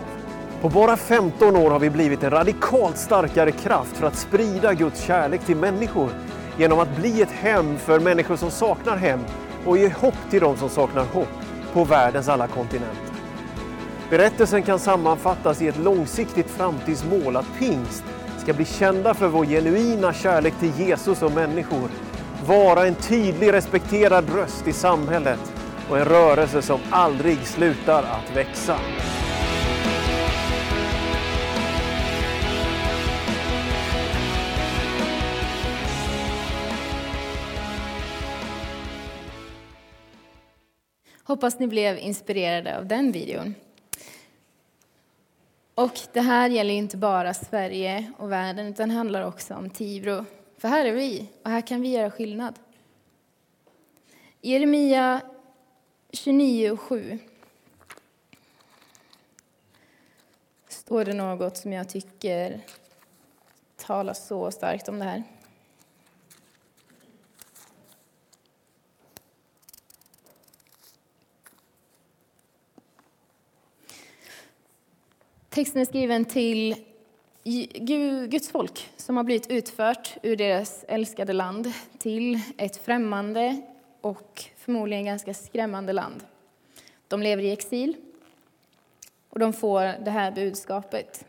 På 0.61 0.69
bara 0.69 0.97
15 0.97 1.55
år 1.55 1.71
har 1.71 1.79
vi 1.79 1.89
blivit 1.89 2.23
en 2.23 2.29
radikalt 2.29 2.97
starkare 2.97 3.51
kraft 3.51 3.97
för 3.97 4.07
att 4.07 4.15
sprida 4.15 4.73
Guds 4.73 5.01
kärlek 5.01 5.41
till 5.41 5.57
människor 5.57 6.09
genom 6.57 6.79
att 6.79 6.95
bli 6.97 7.21
ett 7.21 7.31
hem 7.31 7.77
för 7.77 7.99
människor 7.99 8.35
som 8.35 8.51
saknar 8.51 8.95
hem 8.95 9.19
och 9.65 9.77
ge 9.77 9.89
hopp 9.89 10.17
till 10.29 10.41
de 10.41 10.57
som 10.57 10.69
saknar 10.69 11.05
hopp 11.05 11.33
på 11.73 11.83
världens 11.83 12.29
alla 12.29 12.47
kontinenter. 12.47 13.12
Berättelsen 14.13 14.63
kan 14.63 14.79
sammanfattas 14.79 15.61
i 15.61 15.67
ett 15.67 15.77
långsiktigt 15.77 16.49
framtidsmål 16.49 17.35
att 17.35 17.59
pingst 17.59 18.03
ska 18.37 18.53
bli 18.53 18.65
kända 18.65 19.13
för 19.13 19.27
vår 19.27 19.45
genuina 19.45 20.13
kärlek 20.13 20.53
till 20.59 20.79
Jesus 20.79 21.21
och 21.21 21.31
människor, 21.31 21.89
vara 22.47 22.87
en 22.87 22.95
tydlig 22.95 23.53
respekterad 23.53 24.35
röst 24.35 24.67
i 24.67 24.73
samhället 24.73 25.39
och 25.89 25.97
en 25.97 26.05
rörelse 26.05 26.61
som 26.61 26.79
aldrig 26.89 27.37
slutar 27.37 28.03
att 28.03 28.35
växa. 28.35 28.77
Hoppas 41.23 41.59
ni 41.59 41.67
blev 41.67 41.97
inspirerade 41.97 42.77
av 42.77 42.85
den 42.85 43.11
videon. 43.11 43.55
Och 45.75 45.99
det 46.13 46.21
här 46.21 46.49
gäller 46.49 46.73
inte 46.73 46.97
bara 46.97 47.33
Sverige 47.33 48.11
och 48.17 48.31
världen, 48.31 48.67
utan 48.67 48.91
handlar 48.91 49.21
också 49.21 49.53
om 49.53 49.69
Tibro. 49.69 50.25
För 50.57 50.67
här 50.67 50.85
är 50.85 50.91
vi, 50.91 51.29
och 51.43 51.49
här 51.49 51.61
kan 51.61 51.81
vi 51.81 51.89
göra 51.89 52.11
skillnad. 52.11 52.59
Jeremia 54.41 55.21
29.7 56.11 57.19
står 60.67 61.05
det 61.05 61.13
något 61.13 61.57
som 61.57 61.73
jag 61.73 61.89
tycker 61.89 62.61
talar 63.75 64.13
så 64.13 64.51
starkt 64.51 64.89
om 64.89 64.99
det 64.99 65.05
här. 65.05 65.23
Texten 75.53 75.81
är 75.81 75.85
skriven 75.85 76.25
till 76.25 76.75
Guds 78.27 78.49
folk 78.49 78.89
som 78.97 79.17
har 79.17 79.23
blivit 79.23 79.51
utfört 79.51 80.17
ur 80.23 80.35
deras 80.35 80.85
älskade 80.87 81.33
land 81.33 81.73
till 81.97 82.39
ett 82.57 82.77
främmande 82.77 83.61
och 84.01 84.43
förmodligen 84.57 85.05
ganska 85.05 85.33
skrämmande 85.33 85.93
land. 85.93 86.23
De 87.07 87.21
lever 87.21 87.43
i 87.43 87.51
exil 87.51 87.95
och 89.29 89.39
de 89.39 89.53
får 89.53 89.81
det 89.81 90.11
här 90.11 90.31
budskapet. 90.31 91.25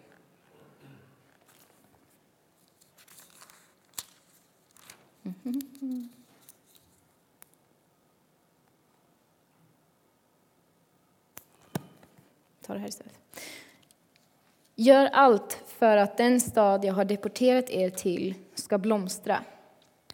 Ta 12.60 12.72
det 12.74 12.78
här 12.78 12.88
istället. 12.88 13.23
Gör 14.74 15.06
allt 15.06 15.52
för 15.66 15.96
att 15.96 16.16
den 16.16 16.40
stad 16.40 16.84
jag 16.84 16.94
har 16.94 17.04
deporterat 17.04 17.70
er 17.70 17.90
till 17.90 18.34
ska 18.54 18.78
blomstra 18.78 19.44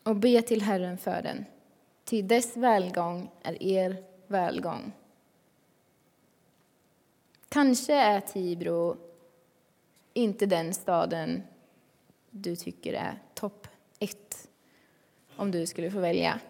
och 0.03 0.17
be 0.17 0.43
till 0.43 0.63
Herren 0.63 0.99
för 0.99 1.23
den, 1.23 1.45
ty 2.05 2.23
dess 2.23 2.57
välgång 2.57 3.31
är 3.43 3.63
er 3.63 3.97
välgång. 4.27 4.93
Kanske 7.49 7.95
är 7.95 8.21
Tibro 8.21 8.97
inte 10.13 10.47
den 10.47 10.75
staden 10.75 11.43
du 12.31 12.57
tycker 12.57 12.93
är 12.93 13.19
topp 13.35 13.67
ett, 13.99 14.49
om 15.37 15.51
du 15.51 15.67
skulle 15.67 15.91
få 15.91 16.01
välja. 16.01 16.41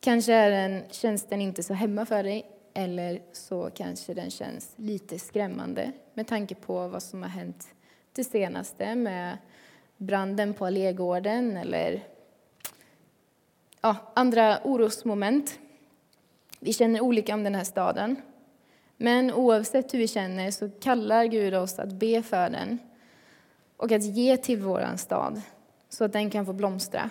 Kanske 0.00 0.32
är 0.32 0.50
den, 0.50 0.82
känns 0.90 1.26
den 1.26 1.40
inte 1.40 1.62
så 1.62 1.74
hemma 1.74 2.06
för 2.06 2.22
dig, 2.22 2.51
eller 2.74 3.22
så 3.32 3.70
kanske 3.74 4.14
den 4.14 4.30
känns 4.30 4.72
lite 4.76 5.18
skrämmande 5.18 5.92
med 6.14 6.26
tanke 6.26 6.54
på 6.54 6.88
vad 6.88 7.02
som 7.02 7.22
har 7.22 7.30
hänt 7.30 7.68
det 8.12 8.24
senaste 8.24 8.94
med 8.94 9.38
branden 9.96 10.54
på 10.54 10.66
Allégården 10.66 11.56
eller 11.56 12.02
ja, 13.80 13.96
andra 14.14 14.58
orosmoment. 14.64 15.58
Vi 16.60 16.72
känner 16.72 17.00
olika 17.00 17.34
om 17.34 17.44
den 17.44 17.54
här 17.54 17.64
staden. 17.64 18.16
Men 18.96 19.32
oavsett 19.32 19.94
hur 19.94 19.98
vi 19.98 20.08
känner 20.08 20.50
så 20.50 20.70
kallar 20.70 21.24
Gud 21.24 21.54
oss 21.54 21.78
att 21.78 21.92
be 21.92 22.22
för 22.22 22.50
den 22.50 22.78
och 23.76 23.92
att 23.92 24.04
ge 24.04 24.36
till 24.36 24.58
vår 24.58 24.96
stad 24.96 25.42
så 25.88 26.04
att 26.04 26.12
den 26.12 26.30
kan 26.30 26.46
få 26.46 26.52
blomstra. 26.52 27.10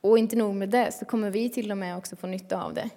Och 0.00 0.18
inte 0.18 0.36
nog 0.36 0.54
med 0.54 0.68
det, 0.68 0.92
så 0.92 1.04
kommer 1.04 1.30
vi 1.30 1.48
till 1.48 1.70
och 1.70 1.78
med 1.78 1.96
också 1.96 2.16
få 2.16 2.26
nytta 2.26 2.62
av 2.62 2.74
det. 2.74 2.90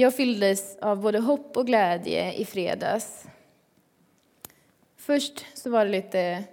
Jag 0.00 0.14
fylldes 0.14 0.76
av 0.76 1.00
både 1.00 1.18
hopp 1.18 1.56
och 1.56 1.66
glädje 1.66 2.32
i 2.32 2.44
fredags. 2.44 3.24
Först 4.96 5.46
så 5.54 5.70
var 5.70 5.84
det 5.84 5.90
lite 5.90 6.44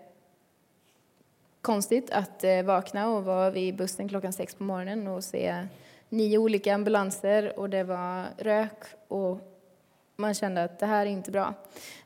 konstigt 1.62 2.12
att 2.12 2.44
eh, 2.44 2.64
vakna 2.64 3.10
och 3.10 3.24
vara 3.24 3.50
vid 3.50 3.76
bussen 3.76 4.10
klockan 4.10 4.34
sex 4.34 4.56
på 4.56 4.64
morgonen 4.64 5.08
och 5.08 5.24
se 5.24 5.68
nio 6.10 6.38
olika 6.38 6.74
ambulanser 6.76 7.60
och 7.60 7.70
det 7.70 7.84
var 7.84 8.26
rök 8.38 8.84
och 9.08 9.40
man 10.16 10.34
kände 10.34 10.64
att 10.64 10.80
det 10.80 10.86
här 10.86 11.06
är 11.06 11.10
inte 11.10 11.32
bra. 11.32 11.54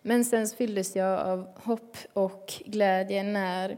Men 0.02 0.25
sen 0.25 0.47
fylldes 0.47 0.95
jag 0.95 1.19
av 1.19 1.47
hopp 1.56 1.97
och 2.13 2.54
glädje 2.65 3.23
när 3.23 3.78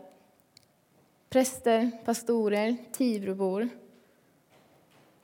präster, 1.30 1.92
pastorer, 2.06 2.78
Tibrobor 2.92 3.70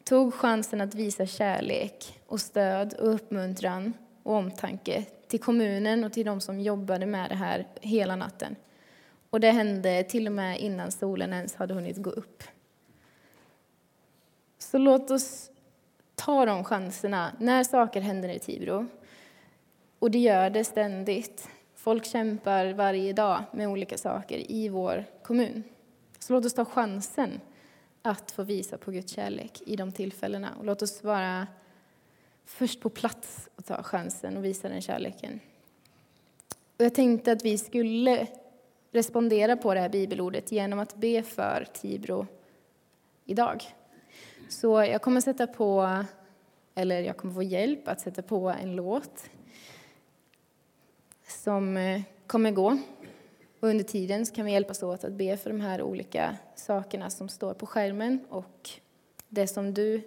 tog 0.08 0.34
chansen 0.34 0.82
att 0.82 0.96
visa 0.96 1.26
kärlek 1.26 2.20
och 2.26 2.42
stöd 2.42 2.94
och 2.94 3.14
uppmuntran 3.14 3.94
och 4.24 4.34
omtanke 4.34 5.06
till 5.28 5.40
kommunen 5.40 6.04
och 6.04 6.14
till 6.14 6.26
de 6.26 6.42
som 6.42 6.60
jobbade 6.60 7.06
med 7.06 7.30
det 7.30 7.36
här 7.36 7.68
hela 7.82 8.16
natten. 8.16 8.56
Och 9.30 9.40
det 9.40 9.52
hände 9.52 10.04
till 10.04 10.28
och 10.28 10.34
med 10.34 10.60
innan 10.60 10.92
solen 10.92 11.34
ens 11.34 11.56
hade 11.56 11.74
hunnit 11.74 11.98
gå 11.98 12.10
upp. 12.10 12.44
Så 14.60 14.78
låt 14.78 15.12
oss 15.12 15.52
ta 16.16 16.46
de 16.46 16.64
chanserna 16.64 17.32
när 17.40 17.64
saker 17.64 18.02
händer 18.02 18.30
i 18.30 18.40
Tibro. 18.40 18.88
Och 20.00 20.12
det 20.12 20.20
gör 20.20 20.50
det 20.50 20.64
ständigt. 20.64 21.50
Folk 21.76 22.06
kämpar 22.06 22.74
varje 22.74 23.14
dag 23.14 23.44
med 23.52 23.68
olika 23.68 23.98
saker 23.98 24.52
i 24.52 24.70
vår 24.70 25.06
kommun. 25.24 25.64
Så 26.20 26.34
låt 26.34 26.46
oss 26.46 26.54
ta 26.54 26.66
chansen 26.66 27.40
att 28.10 28.32
få 28.32 28.44
visa 28.44 28.78
på 28.78 28.92
Guds 28.92 29.12
kärlek 29.12 29.62
i 29.66 29.76
de 29.76 29.92
tillfällena. 29.92 30.56
Och 30.60 30.66
låt 30.66 30.82
oss 30.82 31.04
vara 31.04 31.48
först 32.46 32.82
på 32.82 32.90
plats 32.90 33.50
och 33.56 33.66
ta 33.66 33.84
chansen 33.84 34.38
och 34.38 34.46
visa 34.46 34.70
den 34.70 34.82
kärleken. 34.82 35.40
Och 36.78 36.86
jag 36.86 36.96
tänkte 36.96 37.32
att 37.32 37.46
vi 37.46 37.58
skulle 37.58 38.28
respondera 38.92 39.58
på 39.58 39.74
det 39.74 39.80
här 39.80 39.90
bibelordet 39.90 40.52
genom 40.52 40.80
att 40.80 40.96
be 40.96 41.24
för 41.24 41.68
Tibro 41.74 42.28
idag. 43.26 43.64
Så 44.50 44.84
jag 44.84 45.02
kommer 45.02 45.22
sätta 45.22 45.48
på, 45.48 46.04
eller 46.76 47.02
jag 47.02 47.18
kommer 47.18 47.34
få 47.34 47.44
hjälp 47.44 47.88
att 47.88 48.02
sätta 48.02 48.22
på 48.22 48.50
en 48.50 48.76
låt 48.76 49.30
som 51.28 51.78
eh, 51.78 52.02
kommer 52.28 52.52
gå 52.52 52.78
och 53.68 53.72
under 53.72 53.84
tiden 53.84 54.26
kan 54.26 54.46
vi 54.46 54.52
hjälpas 54.52 54.84
åt 54.84 55.04
att 55.04 55.14
be 55.14 55.38
för 55.38 55.50
de 55.50 55.62
här 55.62 55.82
olika 55.82 56.38
sakerna 56.56 57.10
som 57.10 57.30
står 57.30 57.54
på 57.54 57.66
skärmen 57.66 58.26
och 58.30 58.70
det 59.30 59.48
som 59.48 59.74
du 59.74 60.02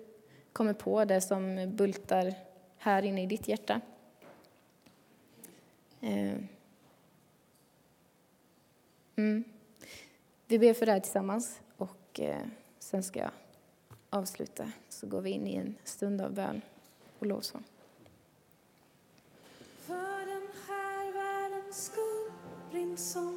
kommer 0.52 0.72
på, 0.72 1.04
det 1.04 1.20
som 1.20 1.70
bultar 1.76 2.34
här 2.78 3.02
inne 3.02 3.22
i 3.22 3.26
ditt 3.26 3.48
hjärta. 3.48 3.80
Eh. 6.00 6.34
Mm. 9.16 9.44
Vi 10.46 10.58
ber 10.58 10.74
för 10.74 10.86
det 10.86 10.92
här 10.92 11.00
tillsammans 11.00 11.60
och 11.76 12.20
eh, 12.20 12.46
sen 12.78 13.02
ska 13.02 13.20
jag 13.20 13.30
avsluta 14.10 14.72
så 14.88 15.06
går 15.06 15.20
vi 15.20 15.30
in 15.30 15.46
i 15.46 15.56
en 15.56 15.74
stund 15.84 16.20
av 16.20 16.34
bön 16.34 16.62
och 17.18 17.26
lovsång. 17.26 17.64
För 19.78 20.26
den 20.26 20.48
här 20.68 21.12
världens 21.12 21.84
skull, 21.84 22.20
som 23.00 23.28